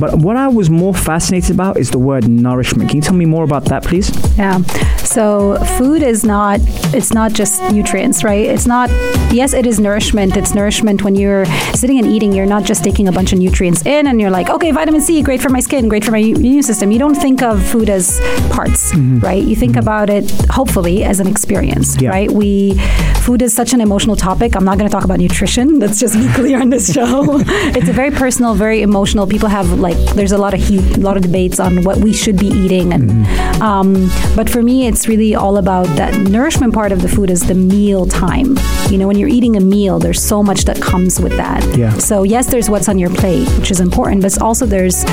But 0.04 0.16
what 0.16 0.36
I 0.36 0.50
was 0.50 0.70
more 0.70 0.94
fascinated 0.94 1.52
about 1.52 1.78
is 1.78 1.90
the 1.90 1.98
word 1.98 2.28
nourishment. 2.28 2.90
Can 2.90 2.98
you 2.98 3.02
tell 3.02 3.16
me 3.16 3.24
more 3.24 3.46
about 3.46 3.64
that, 3.72 3.86
please? 3.86 4.12
Yeah. 4.38 4.62
So 4.98 5.56
food 5.78 6.04
is 6.04 6.26
not 6.26 6.60
it's 6.94 7.14
not 7.14 7.32
just 7.32 7.64
nutrients, 7.72 8.22
right? 8.22 8.46
It's 8.46 8.68
not 8.68 8.90
yes, 9.32 9.54
it 9.54 9.66
is 9.66 9.80
nourishment. 9.80 10.36
It's 10.36 10.54
nourishment 10.54 11.04
when 11.04 11.16
you're 11.16 11.46
sitting 11.74 12.00
and 12.00 12.08
eating, 12.08 12.34
you're 12.34 12.46
not 12.46 12.66
just 12.66 12.84
taking 12.84 13.08
a 13.08 13.14
bunch 13.14 13.32
of 13.32 13.40
nutrients 13.40 13.86
in 13.86 14.08
and 14.08 14.20
you're 14.20 14.30
like, 14.30 14.50
okay, 14.50 14.72
vitamin 14.72 15.00
C, 15.00 15.22
great 15.22 15.40
for 15.40 15.48
my 15.50 15.62
skin, 15.62 15.88
great 15.88 16.04
for 16.04 16.12
my 16.12 16.18
immune 16.18 16.64
system. 16.64 16.92
You 16.92 17.00
don't 17.00 17.16
think 17.16 17.42
of 17.42 17.66
food 17.66 17.90
as 17.90 18.20
parts, 18.52 18.92
mm-hmm. 18.92 19.20
right? 19.20 19.42
You 19.42 19.56
think 19.56 19.72
mm-hmm. 19.74 19.88
about 19.88 20.10
it 20.10 20.30
hopefully 20.50 21.06
as 21.06 21.22
an 21.22 21.28
experience, 21.28 22.02
Yeah. 22.02 22.10
right? 22.10 22.30
We 22.30 22.78
food 23.24 23.42
is 23.42 23.54
such 23.54 23.72
an 23.74 23.80
emotional 23.80 24.18
topic. 24.18 24.54
I'm 24.56 24.66
not 24.66 24.78
going 24.78 24.90
to 24.90 24.92
talk 24.92 25.06
about 25.06 25.20
nutrition. 25.20 25.80
Let's 25.80 25.98
just 25.98 26.16
be 26.16 26.28
clear 26.34 26.60
on 26.60 26.70
this 26.70 26.94
show. 26.94 27.40
it's 27.78 27.88
a 27.88 27.94
very 27.94 28.12
personal, 28.12 28.54
very 28.54 28.82
emotional. 28.82 29.26
People 29.26 29.48
have 29.48 29.80
like 29.80 29.93
there's 30.16 30.32
a 30.32 30.38
lot 30.38 30.54
of 30.54 30.60
heat, 30.62 30.98
a 30.98 31.00
lot 31.00 31.18
of 31.18 31.24
debates 31.24 31.60
on 31.60 31.84
what 31.84 31.98
we 31.98 32.14
should 32.14 32.38
be 32.38 32.48
eating, 32.48 32.94
and 32.94 33.26
um, 33.62 34.10
but 34.36 34.50
for 34.50 34.62
me, 34.62 34.88
it's 34.88 35.08
really 35.08 35.36
all 35.36 35.58
about 35.58 35.86
that 35.98 36.14
nourishment 36.30 36.74
part 36.74 36.92
of 36.92 37.02
the 37.02 37.10
food 37.10 37.30
is 37.30 37.42
the 37.48 37.56
meal 37.56 38.06
time. 38.06 38.58
You 38.90 38.98
know, 38.98 39.08
when 39.08 39.18
you're 39.18 39.30
eating 39.30 39.56
a 39.56 39.60
meal, 39.62 40.00
there's 40.00 40.22
so 40.22 40.44
much 40.44 40.66
that 40.66 40.82
comes 40.82 41.20
with 41.20 41.36
that. 41.38 41.64
Yeah. 41.78 41.92
So 41.98 42.24
yes, 42.24 42.48
there's 42.48 42.70
what's 42.70 42.90
on 42.90 43.00
your 43.00 43.10
plate, 43.10 43.48
which 43.58 43.72
is 43.72 43.80
important, 43.80 44.22
but 44.22 44.40
also 44.42 44.66
there's 44.66 45.04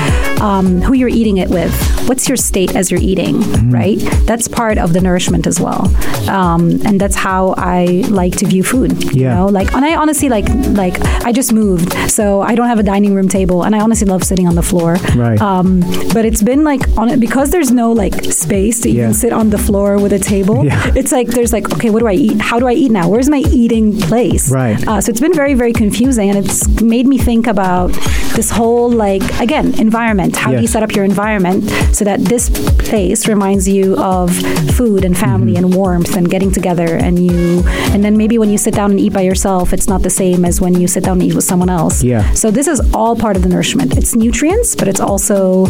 um, 0.41 0.81
who 0.81 0.93
you're 0.93 1.09
eating 1.09 1.37
it 1.37 1.49
with. 1.49 1.71
What's 2.07 2.27
your 2.27 2.37
state 2.37 2.75
as 2.75 2.91
you're 2.91 2.99
eating, 3.01 3.69
right? 3.69 3.97
That's 4.25 4.47
part 4.47 4.77
of 4.77 4.93
the 4.93 5.01
nourishment 5.01 5.47
as 5.47 5.59
well, 5.59 5.85
um, 6.29 6.79
and 6.85 6.99
that's 6.99 7.15
how 7.15 7.53
I 7.57 8.03
like 8.09 8.35
to 8.37 8.45
view 8.45 8.63
food. 8.63 9.03
You 9.15 9.21
Yeah. 9.23 9.35
know, 9.35 9.45
like, 9.47 9.73
and 9.73 9.85
I 9.85 9.95
honestly 9.95 10.29
like 10.29 10.47
like 10.83 10.99
I 11.25 11.31
just 11.31 11.53
moved, 11.53 11.93
so 12.09 12.41
I 12.41 12.55
don't 12.55 12.67
have 12.67 12.79
a 12.79 12.83
dining 12.83 13.13
room 13.15 13.27
table, 13.29 13.63
and 13.63 13.75
I 13.75 13.79
honestly 13.79 14.07
love 14.07 14.23
sitting 14.23 14.47
on 14.47 14.55
the 14.55 14.60
floor. 14.63 14.93
Right. 15.15 15.39
Um, 15.41 15.79
but 16.13 16.25
it's 16.25 16.41
been 16.41 16.63
like 16.63 16.81
on 16.97 17.09
it 17.09 17.19
because 17.19 17.49
there's 17.51 17.71
no 17.71 17.91
like 17.91 18.15
space 18.25 18.81
to 18.81 18.89
Yeah. 18.89 19.03
even 19.03 19.13
sit 19.13 19.33
on 19.33 19.49
the 19.49 19.57
floor 19.57 19.97
with 19.99 20.13
a 20.13 20.19
table. 20.19 20.65
Yeah. 20.65 20.91
It's 20.95 21.11
like 21.11 21.27
there's 21.27 21.53
like 21.53 21.71
okay, 21.75 21.89
what 21.89 21.99
do 21.99 22.07
I 22.07 22.13
eat? 22.13 22.39
How 22.41 22.59
do 22.59 22.67
I 22.67 22.73
eat 22.73 22.91
now? 22.91 23.09
Where's 23.09 23.29
my 23.29 23.43
eating 23.51 23.97
place? 23.99 24.51
Right. 24.51 24.77
Uh, 24.87 25.01
so 25.01 25.09
it's 25.11 25.19
been 25.21 25.33
very 25.33 25.53
very 25.53 25.73
confusing, 25.73 26.29
and 26.29 26.37
it's 26.43 26.67
made 26.81 27.07
me 27.07 27.17
think 27.17 27.47
about 27.47 27.91
this 28.35 28.49
whole 28.51 28.89
like 28.89 29.23
again 29.39 29.79
environment. 29.79 30.35
How 30.35 30.51
do 30.51 30.61
you 30.61 30.67
set 30.67 30.83
up 30.83 30.91
your 30.95 31.05
environment 31.05 31.69
so 31.95 32.05
that 32.05 32.19
this 32.21 32.49
place 32.89 33.27
reminds 33.27 33.67
you 33.67 33.95
of 33.97 34.35
food 34.77 35.03
and 35.05 35.17
family 35.17 35.41
Mm-hmm. 35.51 35.65
and 35.65 35.75
warmth 35.75 36.15
and 36.17 36.29
getting 36.29 36.51
together 36.51 36.95
and 37.05 37.17
you 37.17 37.63
and 37.93 38.03
then 38.03 38.15
maybe 38.17 38.37
when 38.37 38.49
you 38.49 38.57
sit 38.57 38.73
down 38.73 38.91
and 38.91 38.99
eat 38.99 39.13
by 39.13 39.21
yourself, 39.21 39.73
it's 39.73 39.87
not 39.87 40.01
the 40.03 40.09
same 40.09 40.45
as 40.45 40.61
when 40.61 40.73
you 40.79 40.87
sit 40.87 41.03
down 41.03 41.13
and 41.19 41.23
eat 41.23 41.35
with 41.35 41.43
someone 41.43 41.69
else. 41.69 42.03
Yeah. 42.03 42.23
So 42.33 42.51
this 42.51 42.67
is 42.67 42.79
all 42.93 43.15
part 43.15 43.35
of 43.37 43.41
the 43.43 43.49
nourishment. 43.49 43.97
It's 43.97 44.13
nutrients, 44.15 44.50
but 44.75 44.87
it's 44.87 44.99
also 44.99 45.65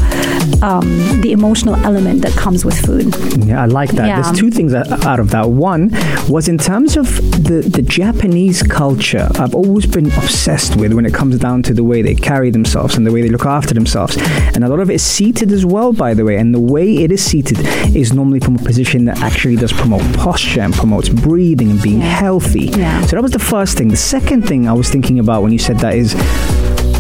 um, 0.62 1.22
the 1.22 1.32
emotional 1.32 1.76
element 1.76 2.22
that 2.22 2.36
comes 2.38 2.66
with 2.66 2.80
food. 2.86 3.16
Yeah, 3.46 3.62
I 3.62 3.66
like 3.66 3.92
that. 3.92 4.08
Yeah. 4.08 4.22
There's 4.22 4.38
two 4.38 4.50
things 4.50 4.74
out 4.74 5.20
of 5.20 5.30
that. 5.32 5.50
One 5.50 5.90
was 6.28 6.48
in 6.48 6.58
terms 6.58 6.98
of 6.98 7.08
the, 7.44 7.62
the 7.62 7.82
Japanese 7.82 8.64
culture, 8.64 9.28
I've 9.36 9.54
always 9.56 9.86
been 9.86 10.08
obsessed 10.08 10.76
with 10.78 10.94
when 10.94 11.06
it 11.06 11.14
comes 11.14 11.38
down 11.38 11.64
to 11.64 11.74
the 11.74 11.84
way 11.84 12.02
they 12.02 12.16
carry 12.16 12.50
themselves 12.50 12.98
and 12.98 13.06
the 13.06 13.12
way 13.12 13.22
they 13.22 13.30
look 13.30 13.46
after 13.46 13.74
themselves. 13.74 14.18
And 14.56 14.64
a 14.64 14.68
lot 14.68 14.80
of 14.80 14.90
it 14.90 14.96
is 14.96 15.04
seated 15.04 15.52
as 15.52 15.66
well, 15.66 15.94
by 15.94 16.14
the 16.14 16.26
way. 16.26 16.38
And 16.38 16.54
the 16.54 16.60
way 16.60 16.98
it 16.98 17.12
is 17.12 17.24
seated 17.24 17.60
is 17.96 18.14
normally 18.14 18.40
from 18.40 18.56
a 18.56 18.64
position 18.64 19.06
that 19.06 19.20
actually 19.20 19.58
does 19.58 19.74
promote 19.74 20.02
posture 20.18 20.62
and 20.62 20.74
promotes 20.74 21.10
breathing 21.10 21.72
and 21.72 21.82
being 21.82 22.02
healthy. 22.02 22.66
Yeah. 22.66 23.02
So 23.02 23.16
that 23.16 23.22
was 23.22 23.32
the 23.32 23.40
first 23.40 23.78
thing. 23.78 23.90
The 23.90 23.98
second 23.98 24.48
thing 24.48 24.68
I 24.68 24.74
was 24.74 24.90
thinking 24.90 25.20
about 25.20 25.44
when 25.44 25.52
you 25.52 25.60
said 25.60 25.80
that 25.80 25.94
is 25.96 26.14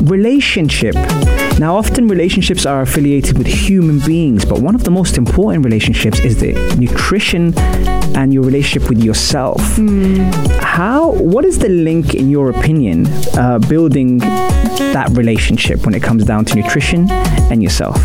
relationship. 0.03 0.95
Now, 1.59 1.75
often 1.75 2.07
relationships 2.07 2.65
are 2.65 2.81
affiliated 2.81 3.37
with 3.37 3.47
human 3.47 3.99
beings, 3.99 4.45
but 4.45 4.59
one 4.59 4.73
of 4.73 4.83
the 4.83 4.91
most 4.91 5.17
important 5.17 5.63
relationships 5.63 6.19
is 6.19 6.39
the 6.39 6.53
nutrition 6.77 7.53
and 8.15 8.33
your 8.33 8.43
relationship 8.43 8.89
with 8.89 9.03
yourself. 9.03 9.61
How? 10.61 11.11
What 11.11 11.45
is 11.45 11.59
the 11.59 11.69
link, 11.69 12.15
in 12.15 12.29
your 12.29 12.49
opinion, 12.49 13.07
uh, 13.37 13.59
building 13.69 14.17
that 14.17 15.09
relationship 15.11 15.85
when 15.85 15.93
it 15.93 16.01
comes 16.01 16.25
down 16.25 16.45
to 16.45 16.55
nutrition 16.55 17.09
and 17.51 17.61
yourself? 17.61 17.97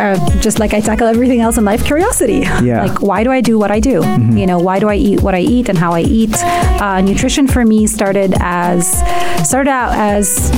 Uh, 0.00 0.40
just 0.40 0.58
like 0.58 0.72
I 0.72 0.80
tackle 0.80 1.06
everything 1.06 1.40
else 1.40 1.58
in 1.58 1.64
life, 1.64 1.84
curiosity. 1.84 2.40
Yeah. 2.70 2.84
Like, 2.86 3.02
why 3.02 3.22
do 3.24 3.30
I 3.30 3.40
do 3.42 3.58
what 3.58 3.70
I 3.70 3.80
do? 3.80 4.00
You 4.40 4.46
know, 4.46 4.58
why 4.58 4.78
do 4.78 4.88
I 4.88 4.94
eat 4.96 5.20
what 5.22 5.34
I 5.34 5.40
eat 5.40 5.68
and 5.68 5.76
how 5.76 5.92
I 5.92 6.00
eat? 6.00 6.34
Uh, 6.80 7.00
nutrition 7.02 7.46
for 7.46 7.64
me 7.64 7.86
started 7.86 8.34
as 8.40 8.86
started 9.48 9.70
out 9.70 9.92
as 9.94 10.50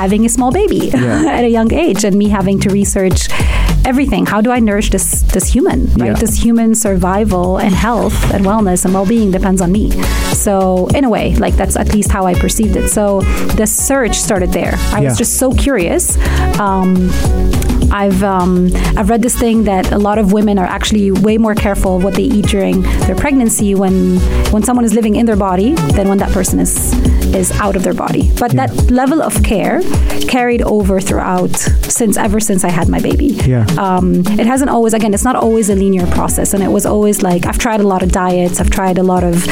having 0.00 0.24
a 0.24 0.28
small 0.28 0.50
baby 0.52 0.90
Yeah. 0.94 1.24
at 1.38 1.44
a 1.44 1.48
young 1.48 1.72
age, 1.72 2.04
and 2.04 2.16
me 2.16 2.28
having 2.28 2.58
to 2.60 2.68
research 2.70 3.28
everything. 3.84 4.24
How 4.26 4.40
do 4.40 4.50
I 4.52 4.60
nourish 4.60 4.90
this 4.90 5.22
this 5.34 5.46
human? 5.54 5.86
Right, 5.94 6.06
Yeah. 6.08 6.14
this 6.14 6.34
human 6.46 6.74
survival 6.74 7.58
and 7.58 7.74
health 7.74 8.14
and 8.34 8.44
wellness 8.44 8.84
and 8.84 8.94
well 8.94 9.06
being 9.06 9.30
depends 9.30 9.60
on 9.60 9.72
me. 9.72 9.90
So 10.46 10.86
in 10.94 11.04
a 11.04 11.10
way, 11.10 11.34
like 11.36 11.54
that's 11.56 11.76
at 11.76 11.92
least 11.94 12.10
how 12.12 12.24
I 12.26 12.34
perceived 12.34 12.76
it. 12.76 12.88
So 12.88 13.20
the 13.56 13.66
search 13.66 14.14
started 14.16 14.52
there. 14.52 14.74
I 14.94 15.00
Yeah. 15.00 15.08
was 15.08 15.18
just 15.18 15.36
so 15.38 15.50
curious. 15.52 16.16
Um, 16.58 17.10
I've 17.90 18.22
um, 18.22 18.70
I've 18.96 19.10
read 19.10 19.22
this 19.22 19.38
thing 19.38 19.64
that 19.64 19.92
a 19.92 19.98
lot 19.98 20.18
of 20.18 20.32
women 20.32 20.58
are 20.58 20.66
actually 20.66 21.10
way 21.10 21.38
more 21.38 21.54
careful 21.54 21.98
what 22.00 22.14
they 22.14 22.22
eat 22.22 22.46
during 22.46 22.82
their 22.82 23.16
pregnancy 23.16 23.74
when 23.74 24.18
when 24.52 24.62
someone 24.62 24.84
is 24.84 24.94
living 24.94 25.16
in 25.16 25.26
their 25.26 25.36
body 25.36 25.74
than 25.96 26.08
when 26.08 26.18
that 26.18 26.32
person 26.32 26.60
is 26.60 26.92
is 27.34 27.50
out 27.52 27.76
of 27.76 27.82
their 27.82 27.94
body. 27.94 28.30
But 28.38 28.52
that 28.52 28.90
level 28.90 29.22
of 29.22 29.42
care 29.42 29.80
carried 30.28 30.62
over 30.62 31.00
throughout 31.00 31.56
since 31.56 32.16
ever 32.16 32.40
since 32.40 32.64
I 32.64 32.70
had 32.70 32.88
my 32.88 33.00
baby. 33.00 33.38
Yeah. 33.46 33.66
Um, 33.78 34.20
it 34.38 34.46
hasn't 34.46 34.70
always 34.70 34.94
again 34.94 35.14
it's 35.14 35.24
not 35.24 35.36
always 35.36 35.70
a 35.70 35.74
linear 35.74 36.06
process 36.08 36.54
and 36.54 36.62
it 36.62 36.68
was 36.68 36.86
always 36.86 37.22
like 37.22 37.46
I've 37.46 37.58
tried 37.58 37.80
a 37.80 37.86
lot 37.86 38.02
of 38.02 38.12
diets 38.12 38.60
I've 38.60 38.70
tried 38.70 38.98
a 38.98 39.02
lot 39.02 39.24
of 39.24 39.46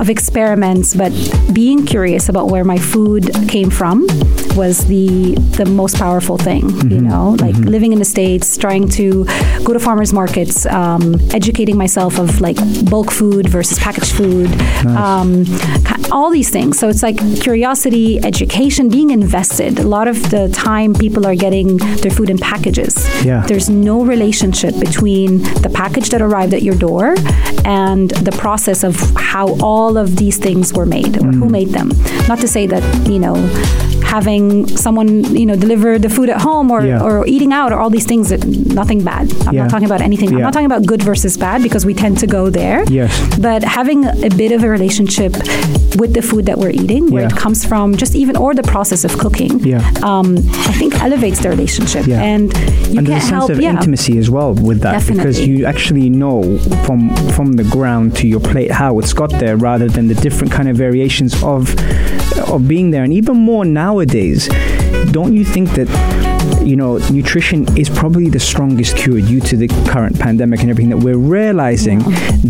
of 0.00 0.10
experiments 0.10 0.94
but 0.94 1.12
being 1.52 1.86
curious 1.86 2.28
about 2.28 2.48
where 2.50 2.64
my 2.64 2.78
food 2.78 3.30
came 3.48 3.70
from 3.70 4.06
was 4.56 4.86
the 4.86 5.34
the 5.56 5.64
most 5.66 5.96
powerful 5.96 6.36
thing 6.36 6.68
you 6.90 7.00
know? 7.00 7.36
Like 7.40 7.54
living 7.56 7.92
in 7.92 7.98
the 7.98 8.04
states 8.04 8.56
trying 8.56 8.88
to 8.90 9.24
go 9.64 9.72
to 9.72 9.78
farmers 9.78 10.12
markets 10.12 10.66
um, 10.66 11.14
educating 11.32 11.76
myself 11.76 12.18
of 12.18 12.40
like 12.40 12.56
bulk 12.90 13.10
food 13.10 13.48
versus 13.48 13.78
packaged 13.78 14.12
food 14.12 14.50
um, 14.86 15.44
all 16.12 16.30
these 16.30 16.50
things. 16.50 16.78
So 16.78 16.88
it's 16.88 17.02
like 17.02 17.16
curiosity 17.40 18.18
education 18.24 18.88
being 18.88 19.10
invested. 19.10 19.78
A 19.78 19.82
lot 19.82 20.08
of 20.08 20.30
the 20.30 20.48
time 20.54 20.94
people 20.94 21.26
are 21.26 21.34
getting 21.34 21.76
their 22.02 22.10
food 22.10 22.30
in 22.30 22.38
packages. 22.38 22.94
Yeah. 23.24 23.44
there's 23.46 23.68
no 23.68 24.04
relationship 24.04 24.78
between 24.78 25.42
the 25.62 25.70
package 25.72 26.10
that 26.10 26.22
arrived 26.22 26.54
at 26.54 26.62
your 26.62 26.76
door 26.76 27.14
and 27.64 28.10
the 28.10 28.32
process 28.38 28.84
of 28.84 28.94
how 29.16 29.58
all 29.60 29.96
of 29.96 30.16
these 30.16 30.38
things 30.38 30.72
were 30.72 30.86
made 30.86 31.16
or 31.22 31.26
who 31.32 31.48
made 31.48 31.68
them. 31.70 31.88
Not 32.28 32.38
to 32.40 32.48
say 32.48 32.66
that, 32.66 32.82
you 33.08 33.18
know, 33.18 33.34
having 34.06 34.66
someone, 34.84 35.08
you 35.40 35.46
know, 35.48 35.56
deliver 35.56 35.98
the 35.98 36.08
food 36.08 36.28
at 36.30 36.40
home 36.48 36.70
or, 36.70 36.80
Yeah. 36.84 37.02
or 37.06 37.26
eating 37.26 37.52
out 37.52 37.72
or 37.72 37.78
all 37.80 37.90
these 37.90 38.06
things, 38.06 38.28
that- 38.30 38.44
nothing 38.80 39.00
bad. 39.02 39.24
I'm 39.46 39.54
Yeah. 39.54 39.62
not 39.62 39.70
talking 39.70 39.86
about 39.92 40.00
anything. 40.00 40.28
I'm 40.34 40.40
not 40.48 40.52
talking 40.52 40.70
about 40.72 40.86
good 40.86 41.02
versus 41.02 41.36
bad 41.36 41.58
because 41.62 41.84
we 41.84 41.92
tend 41.94 42.18
to 42.18 42.26
go 42.26 42.42
there. 42.60 42.84
Yes. 42.88 43.10
But 43.48 43.60
having 43.78 44.00
a 44.28 44.30
bit 44.42 44.52
of 44.56 44.60
a 44.62 44.68
relationship 44.78 45.32
with 46.00 46.12
the 46.14 46.22
food 46.30 46.44
that 46.46 46.58
we're 46.58 46.70
eating, 46.82 47.10
where 47.10 47.24
it 47.26 47.36
comes 47.44 47.64
from, 47.70 47.96
just 47.96 48.14
even 48.22 48.34
or 48.36 48.54
the 48.54 48.62
process 48.74 49.04
of 49.08 49.12
cooking, 49.18 49.52
Yeah. 49.72 49.82
um, 50.10 50.28
I 50.70 50.72
think 50.80 50.90
elevates 51.02 51.38
the 51.42 51.48
relationship. 51.56 52.06
Yeah. 52.06 52.22
And 52.32 52.44
you 52.52 52.98
and 52.98 53.06
can't 53.06 53.06
there's 53.08 53.24
a 53.24 53.26
sense 53.26 53.38
help 53.48 53.50
of 53.50 53.60
intimacy 53.60 54.14
as 54.22 54.28
well 54.30 54.50
with 54.70 54.80
that 54.86 55.06
because 55.06 55.36
you 55.48 55.56
actually 55.72 56.08
know 56.22 56.36
from 56.86 57.00
from 57.36 57.48
the 57.60 57.64
ground 57.76 58.14
to 58.20 58.24
your 58.32 58.40
plate 58.40 58.70
how 58.70 58.98
it's 59.00 59.12
got 59.20 59.30
there 59.42 59.56
rather 59.70 59.88
than 59.88 60.04
the 60.12 60.14
different 60.26 60.52
kind 60.52 60.68
of 60.68 60.76
variations 60.86 61.32
of 61.42 61.62
of 62.54 62.60
being 62.68 62.90
there 62.92 63.02
and 63.06 63.12
even 63.20 63.36
more 63.50 63.64
nowadays 63.96 64.46
don't 65.10 65.34
you 65.34 65.42
think 65.42 65.70
that 65.70 66.35
you 66.66 66.76
know 66.76 66.98
nutrition 67.18 67.60
is 67.78 67.88
probably 67.88 68.28
the 68.28 68.40
strongest 68.40 68.96
cure 68.96 69.20
due 69.20 69.40
to 69.40 69.56
the 69.56 69.68
current 69.92 70.18
pandemic 70.18 70.60
and 70.62 70.70
everything 70.70 70.90
that 70.90 70.98
we're 71.06 71.16
realizing 71.38 72.00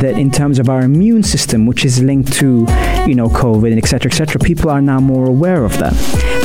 that 0.02 0.14
in 0.24 0.30
terms 0.30 0.58
of 0.58 0.68
our 0.68 0.80
immune 0.82 1.22
system, 1.22 1.66
which 1.66 1.84
is 1.84 2.02
linked 2.02 2.32
to 2.42 2.66
you 3.10 3.14
know 3.14 3.28
COVID 3.28 3.70
and 3.72 3.78
et 3.82 3.86
cetera, 3.86 4.10
et 4.10 4.14
cetera, 4.14 4.38
people 4.40 4.70
are 4.70 4.80
now 4.92 5.00
more 5.00 5.26
aware 5.26 5.64
of 5.64 5.74
that. 5.82 5.94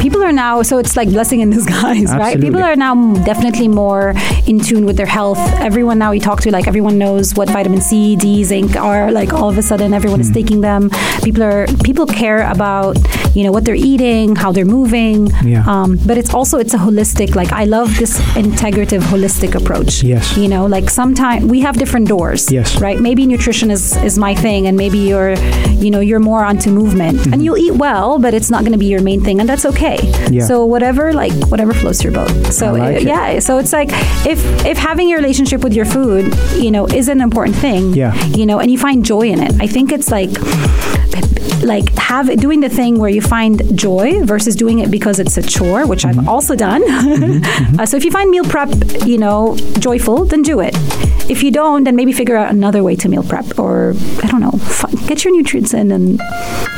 people 0.01 0.23
are 0.23 0.31
now 0.33 0.63
so 0.69 0.73
it's 0.81 0.95
like 0.99 1.09
blessing 1.09 1.39
in 1.45 1.49
disguise 1.51 2.09
right 2.23 2.37
people 2.45 2.63
are 2.69 2.75
now 2.75 2.93
definitely 3.29 3.67
more 3.67 4.13
in 4.51 4.57
tune 4.67 4.83
with 4.89 4.97
their 4.97 5.11
health 5.19 5.37
everyone 5.69 5.97
now 6.03 6.09
we 6.15 6.19
talk 6.27 6.39
to 6.45 6.49
like 6.55 6.65
everyone 6.71 6.95
knows 7.03 7.25
what 7.37 7.47
vitamin 7.57 7.81
c 7.89 8.15
d 8.23 8.43
zinc 8.51 8.75
are 8.89 9.11
like 9.19 9.31
all 9.39 9.49
of 9.53 9.57
a 9.63 9.65
sudden 9.71 9.93
everyone 9.99 10.19
Hmm. 10.21 10.27
is 10.29 10.31
taking 10.39 10.59
them 10.69 10.89
people 11.25 11.43
are 11.49 11.67
people 11.89 12.05
care 12.21 12.41
about 12.55 12.97
you 13.37 13.43
know 13.45 13.51
what 13.55 13.63
they're 13.65 13.83
eating 13.91 14.35
how 14.43 14.49
they're 14.55 14.71
moving 14.79 15.17
Yeah. 15.53 15.63
um, 15.73 15.89
but 16.09 16.15
it's 16.21 16.33
also 16.33 16.55
it's 16.63 16.73
a 16.79 16.81
holistic 16.87 17.35
like 17.41 17.51
i 17.61 17.65
love 17.77 17.89
this 18.01 18.13
integrative 18.43 19.01
holistic 19.11 19.51
approach 19.61 19.93
Yes. 20.03 20.25
you 20.41 20.47
know 20.53 20.63
like 20.75 20.87
sometimes 20.89 21.45
we 21.53 21.59
have 21.67 21.75
different 21.83 22.07
doors 22.15 22.41
Yes. 22.57 22.67
right 22.85 22.99
maybe 23.07 23.21
nutrition 23.33 23.69
is 23.75 23.83
is 24.07 24.15
my 24.27 24.33
thing 24.45 24.61
and 24.67 24.75
maybe 24.83 24.99
you're 25.09 25.33
you 25.83 25.89
know 25.93 25.99
you're 26.09 26.23
more 26.31 26.43
onto 26.49 26.69
movement 26.81 27.17
Mm-hmm. 27.19 27.33
and 27.33 27.43
you'll 27.43 27.61
eat 27.65 27.75
well 27.85 28.09
but 28.23 28.31
it's 28.37 28.49
not 28.53 28.61
going 28.65 28.71
to 28.79 28.83
be 28.85 28.89
your 28.95 29.01
main 29.09 29.21
thing 29.25 29.39
and 29.41 29.47
that's 29.51 29.65
okay 29.71 29.97
Yeah. 30.37 30.45
so 30.49 30.55
whatever 30.73 31.03
like 31.23 31.33
whatever 31.51 31.73
floats 31.81 31.99
your 32.05 32.13
boat 32.19 32.31
so 32.59 32.65
like 32.73 32.95
uh, 32.95 32.99
it. 32.99 33.03
yeah 33.13 33.39
so 33.47 33.51
it's 33.61 33.73
like 33.79 33.89
if 34.33 34.39
if 34.71 34.77
having 34.77 35.07
your 35.09 35.19
relationship 35.21 35.61
with 35.65 35.73
your 35.79 35.85
food 35.95 36.23
you 36.65 36.71
know 36.75 36.83
is 36.87 37.07
an 37.15 37.21
important 37.21 37.55
thing 37.65 37.83
Yeah. 37.93 38.13
you 38.39 38.45
know 38.49 38.57
and 38.61 38.69
you 38.73 38.77
find 38.87 38.97
joy 39.13 39.25
in 39.33 39.39
it 39.47 39.53
i 39.65 39.67
think 39.75 39.91
it's 39.97 40.09
like 40.17 40.31
like 41.63 41.89
have 41.97 42.27
doing 42.39 42.59
the 42.61 42.69
thing 42.69 42.97
where 42.99 43.09
you 43.09 43.21
find 43.21 43.61
joy 43.77 44.23
versus 44.25 44.55
doing 44.55 44.79
it 44.79 44.89
because 44.91 45.19
it's 45.19 45.37
a 45.37 45.41
chore 45.41 45.85
which 45.87 46.03
Mm-hmm. 46.03 46.19
i've 46.21 46.27
also 46.27 46.55
done. 46.55 46.81
Uh, 47.79 47.85
so 47.85 47.95
if 47.97 48.03
you 48.03 48.11
find 48.11 48.29
meal 48.29 48.43
prep 48.43 48.69
you 49.05 49.17
know 49.17 49.55
joyful 49.79 50.25
then 50.25 50.41
do 50.41 50.59
it 50.59 50.75
if 51.31 51.41
you 51.43 51.51
don't 51.51 51.83
then 51.85 51.95
maybe 51.95 52.11
figure 52.11 52.35
out 52.35 52.49
another 52.51 52.81
way 52.83 52.95
to 52.95 53.07
meal 53.09 53.23
prep 53.23 53.47
or 53.57 53.93
i 54.23 54.27
don't 54.27 54.41
know 54.41 54.51
fi- 54.51 54.91
get 55.07 55.23
your 55.23 55.33
nutrients 55.35 55.73
in 55.73 55.91
and 55.91 56.19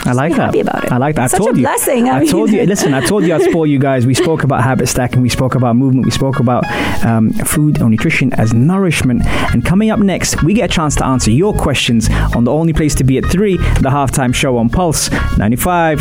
I 0.05 0.11
like 0.11 0.31
be 0.33 0.37
that. 0.37 0.45
happy 0.47 0.59
about 0.59 0.83
it. 0.83 0.91
I 0.91 0.97
like 0.97 1.15
that. 1.15 1.31
Such 1.31 1.39
I 1.39 1.43
a 1.43 1.45
told 1.45 1.57
you. 1.57 1.63
blessing. 1.63 2.09
I 2.09 2.17
I, 2.17 2.19
mean- 2.19 2.29
told 2.29 2.51
you. 2.51 2.61
Listen, 2.65 2.93
I 2.93 2.99
told 3.05 3.23
you 3.25 3.33
I'd 3.33 3.41
spoil 3.43 3.65
you 3.65 3.79
guys. 3.79 4.05
We 4.05 4.13
spoke 4.13 4.43
about 4.43 4.61
habit 4.61 4.87
stacking. 4.89 5.21
We 5.21 5.29
spoke 5.29 5.55
about 5.55 5.77
movement. 5.77 6.03
We 6.05 6.11
spoke 6.11 6.39
about 6.41 6.65
um, 7.05 7.29
food 7.31 7.81
or 7.81 7.89
nutrition 7.89 8.33
as 8.33 8.53
nourishment. 8.53 9.25
And 9.53 9.63
coming 9.63 9.91
up 9.91 9.99
next, 9.99 10.43
we 10.43 10.53
get 10.53 10.69
a 10.69 10.73
chance 10.73 10.95
to 10.97 11.05
answer 11.05 11.31
your 11.31 11.53
questions 11.53 12.09
on 12.35 12.43
the 12.43 12.51
only 12.51 12.73
place 12.73 12.95
to 12.95 13.05
be 13.05 13.17
at 13.17 13.25
three, 13.27 13.55
the 13.55 13.89
halftime 13.97 14.35
show 14.35 14.57
on 14.57 14.67
Pulse 14.69 15.09
95. 15.37 15.99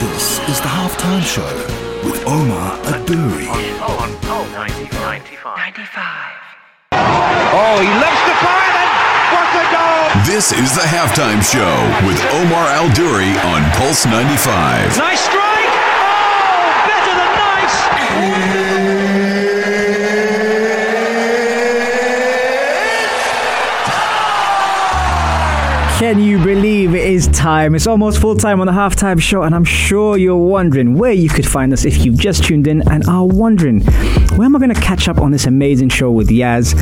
This 0.00 0.38
is 0.48 0.60
the 0.60 0.68
halftime 0.68 1.22
show 1.22 1.50
with 2.08 2.22
Omar 2.24 2.78
Adouri. 2.84 3.48
On 3.82 4.16
Pulse 4.20 4.52
95. 4.52 5.56
95. 5.56 6.29
Oh, 7.52 7.82
he 7.82 7.90
loves 7.98 8.22
the 8.30 8.36
fire 8.46 8.74
and 8.78 8.90
what 9.34 9.50
a 9.58 9.64
goal! 9.74 10.06
This 10.22 10.52
is 10.52 10.72
the 10.74 10.86
halftime 10.86 11.42
show 11.42 11.82
with 12.06 12.22
Omar 12.30 12.66
Al 12.70 12.88
Duri 12.94 13.34
on 13.42 13.68
Pulse 13.72 14.06
95. 14.06 14.96
Nice 14.96 15.18
strike! 15.18 15.74
Oh, 15.98 16.70
better 16.86 17.10
than 17.10 17.32
nice! 17.42 18.80
Can 25.98 26.20
you 26.22 26.38
believe 26.42 26.94
it 26.94 27.04
is 27.04 27.26
time? 27.28 27.74
It's 27.74 27.88
almost 27.88 28.20
full 28.20 28.36
time 28.36 28.60
on 28.60 28.66
the 28.68 28.72
halftime 28.72 29.20
show, 29.20 29.42
and 29.42 29.54
I'm 29.56 29.64
sure 29.64 30.16
you're 30.16 30.36
wondering 30.36 30.94
where 30.96 31.12
you 31.12 31.28
could 31.28 31.46
find 31.46 31.72
us 31.72 31.84
if 31.84 32.04
you've 32.04 32.18
just 32.18 32.44
tuned 32.44 32.68
in 32.68 32.88
and 32.88 33.04
are 33.08 33.26
wondering 33.26 33.80
where 34.36 34.46
am 34.46 34.54
I 34.54 34.60
going 34.60 34.72
to 34.72 34.80
catch 34.80 35.08
up 35.08 35.18
on 35.18 35.32
this 35.32 35.46
amazing 35.46 35.88
show 35.88 36.12
with 36.12 36.28
Yaz. 36.28 36.74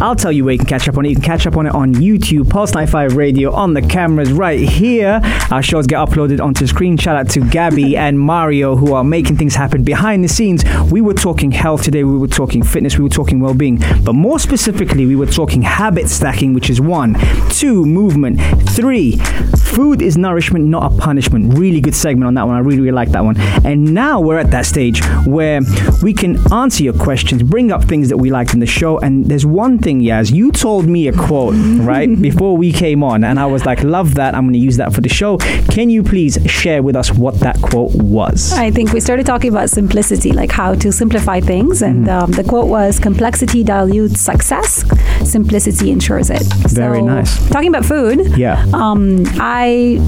I'll 0.00 0.14
tell 0.14 0.30
you 0.30 0.44
where 0.44 0.52
you 0.52 0.58
can 0.58 0.68
catch 0.68 0.88
up 0.88 0.96
on 0.96 1.06
it. 1.06 1.08
You 1.08 1.16
can 1.16 1.24
catch 1.24 1.46
up 1.46 1.56
on 1.56 1.66
it 1.66 1.74
on 1.74 1.92
YouTube, 1.94 2.48
Pulse 2.48 2.72
95 2.72 3.16
Radio, 3.16 3.52
on 3.52 3.74
the 3.74 3.82
cameras 3.82 4.32
right 4.32 4.60
here. 4.60 5.20
Our 5.50 5.60
shows 5.60 5.88
get 5.88 5.98
uploaded 5.98 6.40
onto 6.40 6.68
screen. 6.68 6.96
Shout 6.96 7.16
out 7.16 7.28
to 7.30 7.40
Gabby 7.40 7.96
and 7.96 8.18
Mario 8.18 8.76
who 8.76 8.92
are 8.92 9.02
making 9.02 9.36
things 9.36 9.56
happen 9.56 9.82
behind 9.82 10.22
the 10.22 10.28
scenes. 10.28 10.64
We 10.92 11.00
were 11.00 11.14
talking 11.14 11.50
health 11.50 11.82
today, 11.82 12.04
we 12.04 12.16
were 12.16 12.28
talking 12.28 12.62
fitness, 12.62 12.96
we 12.96 13.02
were 13.02 13.10
talking 13.10 13.40
well 13.40 13.54
being, 13.54 13.78
but 14.04 14.12
more 14.12 14.38
specifically, 14.38 15.04
we 15.04 15.16
were 15.16 15.26
talking 15.26 15.62
habit 15.62 16.08
stacking, 16.08 16.54
which 16.54 16.70
is 16.70 16.80
one, 16.80 17.16
two, 17.50 17.84
movement, 17.84 18.40
three, 18.70 19.16
food 19.78 20.02
is 20.02 20.16
nourishment, 20.18 20.64
not 20.64 20.92
a 20.92 20.96
punishment. 20.96 21.56
Really 21.56 21.80
good 21.80 21.94
segment 21.94 22.26
on 22.26 22.34
that 22.34 22.46
one. 22.46 22.56
I 22.56 22.58
really, 22.58 22.80
really 22.80 22.90
like 22.90 23.10
that 23.10 23.24
one. 23.24 23.38
And 23.64 23.94
now 23.94 24.20
we're 24.20 24.38
at 24.38 24.50
that 24.50 24.66
stage 24.66 25.04
where 25.24 25.60
we 26.02 26.12
can 26.12 26.36
answer 26.52 26.82
your 26.82 26.94
questions, 26.94 27.42
bring 27.44 27.70
up 27.70 27.84
things 27.84 28.08
that 28.08 28.16
we 28.16 28.30
liked 28.30 28.54
in 28.54 28.60
the 28.60 28.66
show. 28.66 28.98
And 28.98 29.26
there's 29.26 29.46
one 29.46 29.78
thing, 29.78 29.87
Yaz, 30.00 30.32
you 30.32 30.52
told 30.52 30.86
me 30.86 31.08
a 31.08 31.12
quote, 31.12 31.54
right, 31.80 32.08
before 32.30 32.56
we 32.56 32.72
came 32.72 33.02
on, 33.02 33.24
and 33.24 33.38
I 33.40 33.46
was 33.46 33.64
like, 33.66 33.82
love 33.82 34.14
that. 34.14 34.34
I'm 34.34 34.44
going 34.44 34.52
to 34.54 34.58
use 34.60 34.76
that 34.76 34.92
for 34.94 35.00
the 35.00 35.08
show. 35.08 35.38
Can 35.70 35.90
you 35.90 36.02
please 36.02 36.38
share 36.46 36.82
with 36.82 36.96
us 36.96 37.10
what 37.12 37.40
that 37.40 37.56
quote 37.60 37.94
was? 37.94 38.52
I 38.52 38.70
think 38.70 38.92
we 38.92 39.00
started 39.00 39.26
talking 39.26 39.50
about 39.50 39.70
simplicity, 39.70 40.32
like 40.32 40.52
how 40.52 40.74
to 40.76 40.92
simplify 40.92 41.40
things. 41.40 41.82
And 41.82 42.06
Mm-hmm. 42.06 42.24
um, 42.24 42.30
the 42.32 42.44
quote 42.44 42.68
was 42.68 42.98
complexity 43.00 43.64
dilutes 43.64 44.20
success, 44.20 44.84
simplicity 45.24 45.90
ensures 45.90 46.30
it. 46.30 46.42
Very 46.70 47.00
so, 47.00 47.06
nice. 47.06 47.48
Talking 47.50 47.68
about 47.68 47.84
food, 47.84 48.36
Yeah. 48.36 48.64
um, 48.72 49.24
I. 49.40 49.98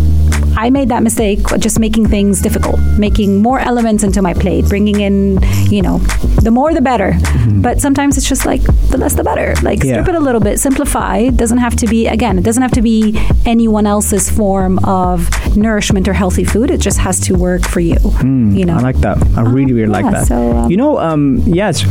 I 0.56 0.68
made 0.68 0.88
that 0.88 1.02
mistake 1.04 1.38
just 1.60 1.78
making 1.78 2.08
things 2.08 2.42
difficult, 2.42 2.80
making 2.98 3.40
more 3.40 3.60
elements 3.60 4.02
into 4.02 4.20
my 4.20 4.34
plate, 4.34 4.64
bringing 4.68 5.00
in, 5.00 5.38
you 5.70 5.80
know, 5.80 5.98
the 6.42 6.50
more 6.50 6.74
the 6.74 6.80
better. 6.80 7.14
But 7.62 7.80
sometimes 7.80 8.16
it's 8.18 8.28
just 8.28 8.44
like 8.46 8.60
the 8.90 8.98
less 8.98 9.14
the 9.14 9.22
better. 9.22 9.54
Like 9.62 9.69
Mm-hmm. 9.78 9.88
Yeah. 9.88 10.02
strip 10.02 10.08
it 10.08 10.14
a 10.14 10.20
little 10.20 10.40
bit, 10.40 10.58
simplify. 10.60 11.18
It 11.18 11.36
doesn't 11.36 11.58
have 11.58 11.76
to 11.76 11.86
be 11.86 12.06
again, 12.06 12.38
it 12.38 12.44
doesn't 12.44 12.62
have 12.62 12.72
to 12.72 12.82
be 12.82 13.18
anyone 13.46 13.86
else's 13.86 14.30
form 14.30 14.78
of 14.84 15.28
nourishment 15.56 16.08
or 16.08 16.12
healthy 16.12 16.44
food. 16.44 16.70
It 16.70 16.80
just 16.80 16.98
has 16.98 17.20
to 17.20 17.34
work 17.34 17.66
for 17.66 17.80
you. 17.80 17.96
you 18.22 18.64
know. 18.64 18.74
Mm, 18.74 18.78
I 18.78 18.80
like 18.80 18.96
that. 18.98 19.18
I 19.36 19.42
really, 19.42 19.72
really 19.72 19.86
like 19.92 20.04
yeah, 20.04 20.10
that. 20.10 20.26
so, 20.26 20.56
um, 20.56 20.70
you 20.70 20.76
know, 20.76 20.98
um, 20.98 21.38
yes, 21.46 21.82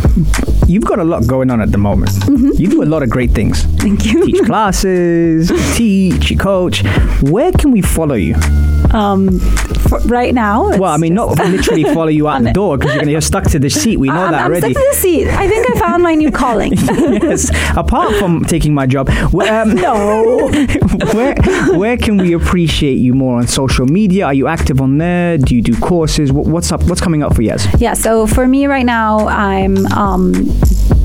you've 0.68 0.86
got 0.86 1.00
a 1.00 1.04
lot 1.04 1.28
going 1.28 1.50
on 1.50 1.62
at 1.62 1.72
the 1.72 1.78
moment. 1.78 2.12
Mm-hmm. 2.12 2.52
You 2.62 2.70
do 2.70 2.84
a 2.84 2.86
lot 2.86 3.04
of 3.04 3.10
great 3.10 3.32
things. 3.32 3.64
Thank 3.78 4.06
you. 4.06 4.26
Teach 4.26 4.46
classes, 4.46 5.52
teach, 5.76 6.32
you 6.32 6.38
coach. 6.38 6.84
Where 7.22 7.52
can 7.52 7.72
we 7.72 7.82
follow 7.82 8.16
you? 8.16 8.36
Um, 8.94 9.40
for 9.40 10.00
right 10.02 10.34
now. 10.34 10.70
Well, 10.78 10.92
I 10.92 10.98
mean, 10.98 11.14
not 11.14 11.38
literally 11.38 11.84
follow 11.84 12.08
you 12.08 12.28
out 12.28 12.44
the 12.44 12.54
door 12.54 12.78
because 12.78 12.94
you're 12.94 13.02
gonna 13.02 13.12
you're 13.12 13.22
stuck 13.22 13.46
to 13.46 13.60
the 13.60 13.70
seat. 13.70 13.98
We 13.98 14.08
know 14.08 14.14
I'm, 14.14 14.32
that 14.32 14.46
I'm 14.46 14.52
already. 14.52 14.74
stuck 14.74 14.84
to 14.84 14.90
the 14.92 14.98
seat. 14.98 15.28
I 15.28 15.48
think 15.48 15.70
I 15.70 15.80
found 15.80 16.04
my 16.04 16.16
new 16.16 16.32
calling. 16.32 16.74
yes. 16.78 17.50
Apart 17.76 18.16
from 18.16 18.44
taking 18.46 18.74
my 18.74 18.86
job, 18.86 19.10
where, 19.32 19.62
um, 19.62 19.76
no. 19.76 20.50
where 21.14 21.36
where 21.78 21.98
can 21.98 22.18
we 22.18 22.34
appreciate 22.34 22.96
you 22.96 23.14
more 23.14 23.38
on 23.38 23.48
social 23.48 23.86
media? 23.86 24.26
Are 24.26 24.34
you 24.34 24.48
active 24.48 24.82
on 24.82 24.98
there? 24.98 25.38
Do 25.38 25.56
you 25.56 25.62
do 25.62 25.78
courses? 25.80 26.32
What, 26.32 26.46
what's 26.48 26.72
up? 26.72 26.84
What's 26.84 27.02
coming 27.02 27.24
up 27.24 27.36
for 27.36 27.42
Yaz? 27.42 27.80
Yeah. 27.80 27.94
So 27.94 28.28
for 28.28 28.48
me 28.48 28.68
right 28.68 28.86
now, 28.86 29.28
I'm 29.28 29.86
um, 29.88 30.34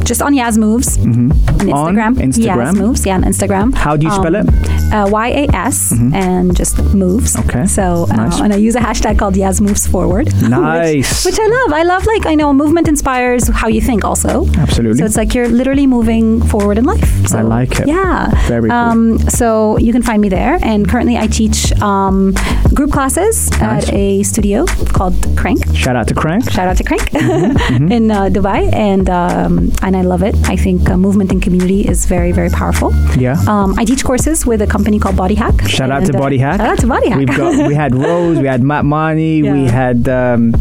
just 0.05 0.21
on 0.23 0.35
Yaz 0.35 0.59
Moves 0.59 0.99
on 0.99 1.05
Mm-hmm. 1.05 1.73
On 1.73 1.95
Instagram. 1.97 2.15
Instagram? 2.17 2.57
Yaz 2.67 2.75
Moves. 2.77 3.07
Yeah, 3.07 3.15
on 3.15 3.23
Instagram. 3.25 3.75
How 3.75 3.97
do 3.97 4.07
you 4.07 4.13
spell 4.13 4.35
Um, 4.37 4.49
it? 4.49 4.55
Mm-hmm. 4.55 4.93
Uh, 4.95 5.09
y 5.09 5.29
A 5.43 5.45
S 5.55 5.93
and 6.13 6.55
just 6.57 6.77
moves. 6.95 7.37
Okay. 7.39 7.67
So 7.67 8.07
uh, 8.11 8.17
Nice. 8.17 8.41
and 8.41 8.53
I 8.53 8.57
use 8.57 8.75
a 8.77 8.81
hashtag 8.81 9.19
called 9.19 9.35
Yaz 9.35 9.61
Moves 9.61 9.87
Forward. 9.87 10.27
which- 10.33 10.51
Nice. 10.51 11.25
Which, 11.25 11.39
I 11.41 11.47
love. 11.47 11.73
I 11.73 11.83
love 11.85 12.05
like 12.07 12.27
I 12.27 12.35
know 12.35 12.53
movement 12.53 12.87
inspires 12.89 13.49
how 13.49 13.69
you 13.69 13.81
think 13.81 14.05
also. 14.05 14.47
Absolutely. 14.59 14.99
So 14.99 15.05
it's 15.07 15.17
like 15.17 15.35
you're 15.35 15.49
literally 15.49 15.87
moving 15.87 16.43
forward 16.53 16.79
in 16.79 16.85
life. 16.85 17.09
So, 17.29 17.39
I 17.39 17.43
like 17.43 17.81
it. 17.81 17.87
Yeah. 17.89 18.31
Very 18.49 18.69
cool. 18.69 18.79
Um, 18.79 19.19
so 19.31 19.79
you 19.79 19.93
can 19.93 20.03
find 20.03 20.21
me 20.21 20.29
there, 20.29 20.59
and 20.63 20.89
currently 20.89 21.17
I 21.17 21.27
teach 21.27 21.73
um, 21.81 22.35
group 22.75 22.91
classes 22.93 23.51
Nice. 23.53 23.89
at 23.89 23.95
a 23.95 24.23
studio 24.23 24.67
called 24.93 25.15
Crank. 25.37 25.61
Shout 25.75 25.97
out 25.97 26.09
to 26.09 26.15
Crank. 26.15 26.51
Shout 26.51 26.69
out 26.69 26.77
to 26.77 26.85
Crank 26.85 27.03
Mm-hmm, 27.11 27.93
in 27.97 28.11
uh, 28.11 28.29
Dubai, 28.29 28.73
and 28.73 29.09
um, 29.09 29.71
and 29.85 29.97
I 29.97 30.03
love 30.03 30.23
it. 30.23 30.35
I 30.49 30.57
think 30.57 30.88
uh, 30.90 30.97
movement 30.97 31.31
and 31.31 31.40
community 31.42 31.87
is 31.87 32.07
very 32.07 32.33
very 32.33 32.51
powerful. 32.51 32.92
Yeah. 33.16 33.37
Um, 33.47 33.75
I 33.79 33.85
teach 33.85 34.03
courses 34.05 34.44
with 34.47 34.61
a 34.62 34.66
company 34.66 34.99
called 34.99 35.16
Body 35.16 35.35
Hack. 35.35 35.68
Shout 35.68 35.90
out 35.90 36.05
to 36.07 36.16
uh, 36.16 36.20
Body 36.20 36.38
Hack. 36.38 36.59
Shout 36.61 36.70
out 36.70 36.79
to 36.81 36.87
Body 36.87 37.09
Hack. 37.11 37.18
We've 37.18 37.29
got 37.37 37.68
we 37.68 37.75
had 37.75 37.94
Rose, 38.07 38.38
we 38.38 38.47
had 38.47 38.62
Matt 38.62 38.85
Marnie, 38.85 39.42
we 39.42 39.66
had 39.70 40.09
um, 40.09 40.55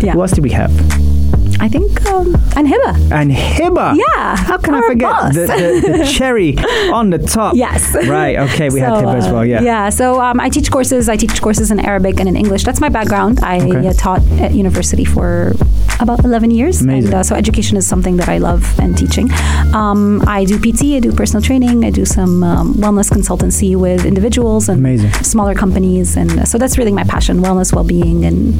Yeah. 0.00 0.12
who 0.12 0.20
else 0.22 0.32
did 0.32 0.44
we 0.44 0.50
have? 0.50 0.70
I 1.58 1.68
think 1.68 2.04
um, 2.06 2.34
and 2.56 2.66
Hiba. 2.68 3.96
Yeah, 3.96 4.36
How 4.36 4.58
can 4.58 4.74
I 4.74 4.80
forget 4.82 5.32
the, 5.32 5.40
the, 5.82 5.98
the 5.98 6.04
cherry 6.16 6.56
on 6.92 7.10
the 7.10 7.18
top? 7.18 7.54
Yes. 7.56 7.94
Right. 8.06 8.36
Okay. 8.38 8.68
We 8.70 8.80
had 8.80 8.90
So, 8.94 9.02
Hiba 9.02 9.14
as 9.16 9.26
uh, 9.26 9.32
well. 9.32 9.44
Yeah. 9.44 9.62
Yeah. 9.62 9.88
So 9.90 10.20
um, 10.20 10.38
I 10.40 10.48
teach 10.48 10.70
courses. 10.70 11.08
I 11.08 11.16
teach 11.16 11.40
courses 11.40 11.70
in 11.70 11.80
Arabic 11.80 12.20
and 12.20 12.28
in 12.28 12.36
English. 12.36 12.64
That's 12.64 12.80
my 12.80 12.88
background. 12.88 13.40
I 13.42 13.56
Okay. 13.60 13.88
uh, 13.88 13.92
taught 13.94 14.22
at 14.40 14.52
university 14.52 15.04
for 15.04 15.52
about 16.00 16.24
11 16.24 16.50
years. 16.50 16.82
Amazing. 16.82 17.06
And, 17.12 17.14
uh, 17.20 17.22
so 17.22 17.34
education 17.34 17.76
is 17.76 17.86
something 17.86 18.16
that 18.18 18.28
I 18.28 18.38
love 18.38 18.78
and 18.78 18.96
teaching. 18.96 19.30
Um, 19.74 20.22
I 20.26 20.44
do 20.44 20.58
PT. 20.58 20.96
I 20.96 21.00
do 21.00 21.10
personal 21.12 21.42
training. 21.42 21.84
I 21.84 21.90
do 21.90 22.04
some 22.04 22.44
um, 22.44 22.74
wellness 22.74 23.10
consultancy 23.10 23.76
with 23.76 24.04
individuals 24.04 24.68
and 24.68 24.78
Amazing. 24.80 25.12
smaller 25.24 25.54
companies. 25.54 26.16
And 26.16 26.30
uh, 26.40 26.44
so 26.44 26.58
that's 26.58 26.76
really 26.78 26.92
my 26.92 27.04
passion: 27.04 27.38
wellness, 27.40 27.74
well-being, 27.74 28.24
and 28.26 28.54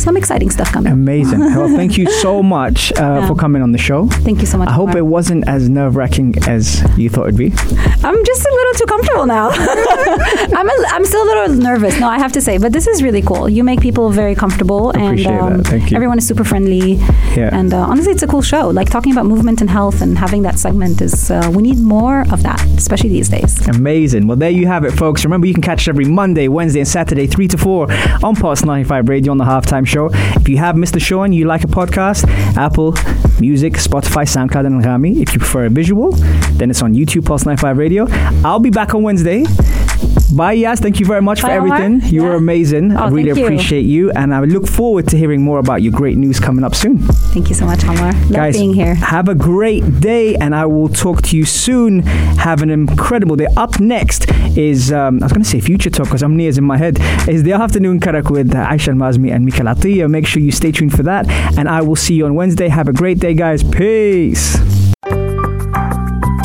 some 0.00 0.16
exciting 0.16 0.50
stuff 0.50 0.72
coming. 0.72 0.92
Amazing. 0.92 1.40
well, 1.56 1.68
thank 1.76 1.96
you 1.98 2.10
so 2.20 2.42
much 2.42 2.92
uh, 2.92 2.96
Yeah. 3.20 3.26
for 3.26 3.34
coming 3.34 3.62
on 3.62 3.72
the 3.72 3.78
show. 3.78 4.06
Thank 4.06 4.40
you 4.40 4.46
so 4.46 4.58
much. 4.58 4.68
I 4.68 4.72
hope 4.72 4.90
Omar. 4.90 4.98
it 4.98 5.06
wasn't 5.06 5.46
as 5.48 5.68
nerve 5.68 5.96
wracking 5.96 6.34
as 6.46 6.82
you 6.98 7.08
thought 7.08 7.24
it'd 7.28 7.36
be. 7.38 7.52
I'm 8.04 8.24
just 8.24 8.44
a 8.46 8.52
little 8.58 8.74
too 8.74 8.86
comfortable 8.86 9.26
now. 9.26 9.48
I'm, 9.50 10.68
a, 10.68 10.84
I'm 10.88 11.04
still 11.04 11.22
a 11.22 11.28
little 11.32 11.48
nervous. 11.56 11.98
No, 12.00 12.08
I 12.08 12.18
have 12.18 12.32
to 12.32 12.40
say, 12.40 12.58
but 12.58 12.72
this 12.72 12.86
is 12.86 13.02
really 13.02 13.22
cool. 13.22 13.48
You 13.48 13.64
make 13.64 13.80
people 13.80 14.10
very 14.10 14.34
comfortable, 14.34 14.90
and 14.90 15.02
Appreciate 15.04 15.30
that. 15.32 15.42
um, 15.42 15.62
Thank 15.64 15.90
you. 15.90 15.96
everyone 15.96 16.18
is 16.18 16.26
super 16.26 16.44
friendly. 16.44 16.94
Yeah. 17.36 17.50
And 17.52 17.72
uh, 17.72 17.78
honestly, 17.78 18.12
it's 18.12 18.22
a 18.22 18.26
cool 18.26 18.42
show. 18.42 18.68
Like 18.68 18.90
talking 18.90 19.12
about 19.12 19.26
movement 19.26 19.60
and 19.60 19.70
health 19.70 20.00
and 20.02 20.16
having 20.18 20.42
that 20.42 20.58
segment 20.58 21.00
is 21.00 21.30
uh, 21.30 21.50
we 21.54 21.62
need 21.62 21.78
more 21.78 22.20
of 22.32 22.42
that, 22.42 22.62
especially 22.76 23.10
these 23.10 23.28
days. 23.28 23.66
Amazing. 23.68 24.26
Well, 24.26 24.36
there 24.36 24.50
you 24.50 24.66
have 24.66 24.84
it, 24.84 24.92
folks. 24.92 25.24
Remember, 25.24 25.46
you 25.46 25.54
can 25.54 25.62
catch 25.62 25.86
it 25.86 25.90
every 25.90 26.04
Monday, 26.06 26.48
Wednesday, 26.48 26.80
and 26.80 26.88
Saturday, 26.88 27.26
3 27.26 27.48
to 27.48 27.58
4 27.58 27.86
on 28.24 28.36
Pulse 28.36 28.64
95 28.64 29.08
Radio 29.08 29.32
on 29.32 29.38
the 29.38 29.44
halftime 29.44 29.85
show. 29.86 30.10
If 30.12 30.48
you 30.48 30.58
have 30.58 30.76
missed 30.76 30.94
the 30.94 31.00
show 31.00 31.22
and 31.22 31.34
you 31.34 31.46
like 31.46 31.64
a 31.64 31.68
podcast, 31.68 32.26
Apple 32.56 32.94
Music, 33.40 33.74
Spotify, 33.74 34.24
SoundCloud, 34.24 34.66
and 34.66 34.84
Rami. 34.84 35.20
If 35.20 35.32
you 35.34 35.38
prefer 35.38 35.66
a 35.66 35.70
visual, 35.70 36.12
then 36.56 36.70
it's 36.70 36.82
on 36.82 36.94
YouTube, 36.94 37.26
Pulse 37.26 37.44
95 37.44 37.78
Radio. 37.78 38.06
I'll 38.44 38.60
be 38.60 38.70
back 38.70 38.94
on 38.94 39.02
Wednesday. 39.02 39.44
Bye, 40.36 40.52
Yas. 40.52 40.80
Thank 40.80 41.00
you 41.00 41.06
very 41.06 41.22
much 41.22 41.40
for 41.40 41.46
Bye, 41.46 41.56
Omar. 41.58 41.78
everything. 41.80 42.12
You 42.14 42.22
were 42.24 42.32
Yeah. 42.32 42.36
amazing. 42.36 42.92
I 42.96 43.06
Oh, 43.06 43.10
really 43.10 43.30
thank 43.30 43.38
you. 43.38 43.44
appreciate 43.46 43.86
you. 43.86 44.10
And 44.10 44.34
I 44.34 44.40
look 44.40 44.66
forward 44.66 45.06
to 45.08 45.16
hearing 45.16 45.40
more 45.42 45.58
about 45.58 45.80
your 45.82 45.92
great 45.92 46.18
news 46.18 46.38
coming 46.38 46.62
up 46.62 46.74
soon. 46.74 46.98
Thank 47.34 47.48
you 47.48 47.54
so 47.54 47.64
much, 47.64 47.84
Omar. 47.84 48.12
Love 48.12 48.32
Guys, 48.32 48.56
being 48.56 48.74
here. 48.74 48.94
have 48.96 49.28
a 49.28 49.34
great 49.34 50.00
day, 50.00 50.34
and 50.36 50.54
I 50.54 50.66
will 50.66 50.88
talk 50.88 51.22
to 51.22 51.36
you 51.38 51.44
soon. 51.46 52.00
Have 52.48 52.60
an 52.62 52.70
incredible 52.70 53.36
day. 53.36 53.46
Up 53.56 53.80
next 53.80 54.26
is, 54.56 54.92
um, 54.92 55.18
I 55.22 55.24
was 55.26 55.32
going 55.32 55.42
to 55.42 55.48
say 55.48 55.60
Future 55.60 55.90
Talk 55.90 56.06
because 56.06 56.22
I'm 56.22 56.36
nears 56.36 56.58
in 56.58 56.64
my 56.64 56.76
head, 56.76 56.98
is 57.28 57.42
the 57.42 57.52
afternoon 57.52 57.98
karak 58.00 58.30
with 58.30 58.50
Aisha 58.52 58.94
Mazmi 58.94 59.32
and 59.34 59.46
Mikal 59.48 59.72
Atiyah. 59.74 60.08
Make 60.10 60.26
sure 60.26 60.42
you 60.42 60.52
stay 60.52 60.70
tuned 60.70 60.92
for 60.92 61.02
that, 61.04 61.26
and 61.58 61.66
I 61.68 61.80
will 61.82 61.96
see 61.96 62.14
you 62.14 62.26
on 62.26 62.34
Wednesday. 62.34 62.68
Have 62.68 62.88
a 62.88 62.92
great 62.92 63.18
day, 63.18 63.32
guys. 63.32 63.62
Peace. 63.62 64.58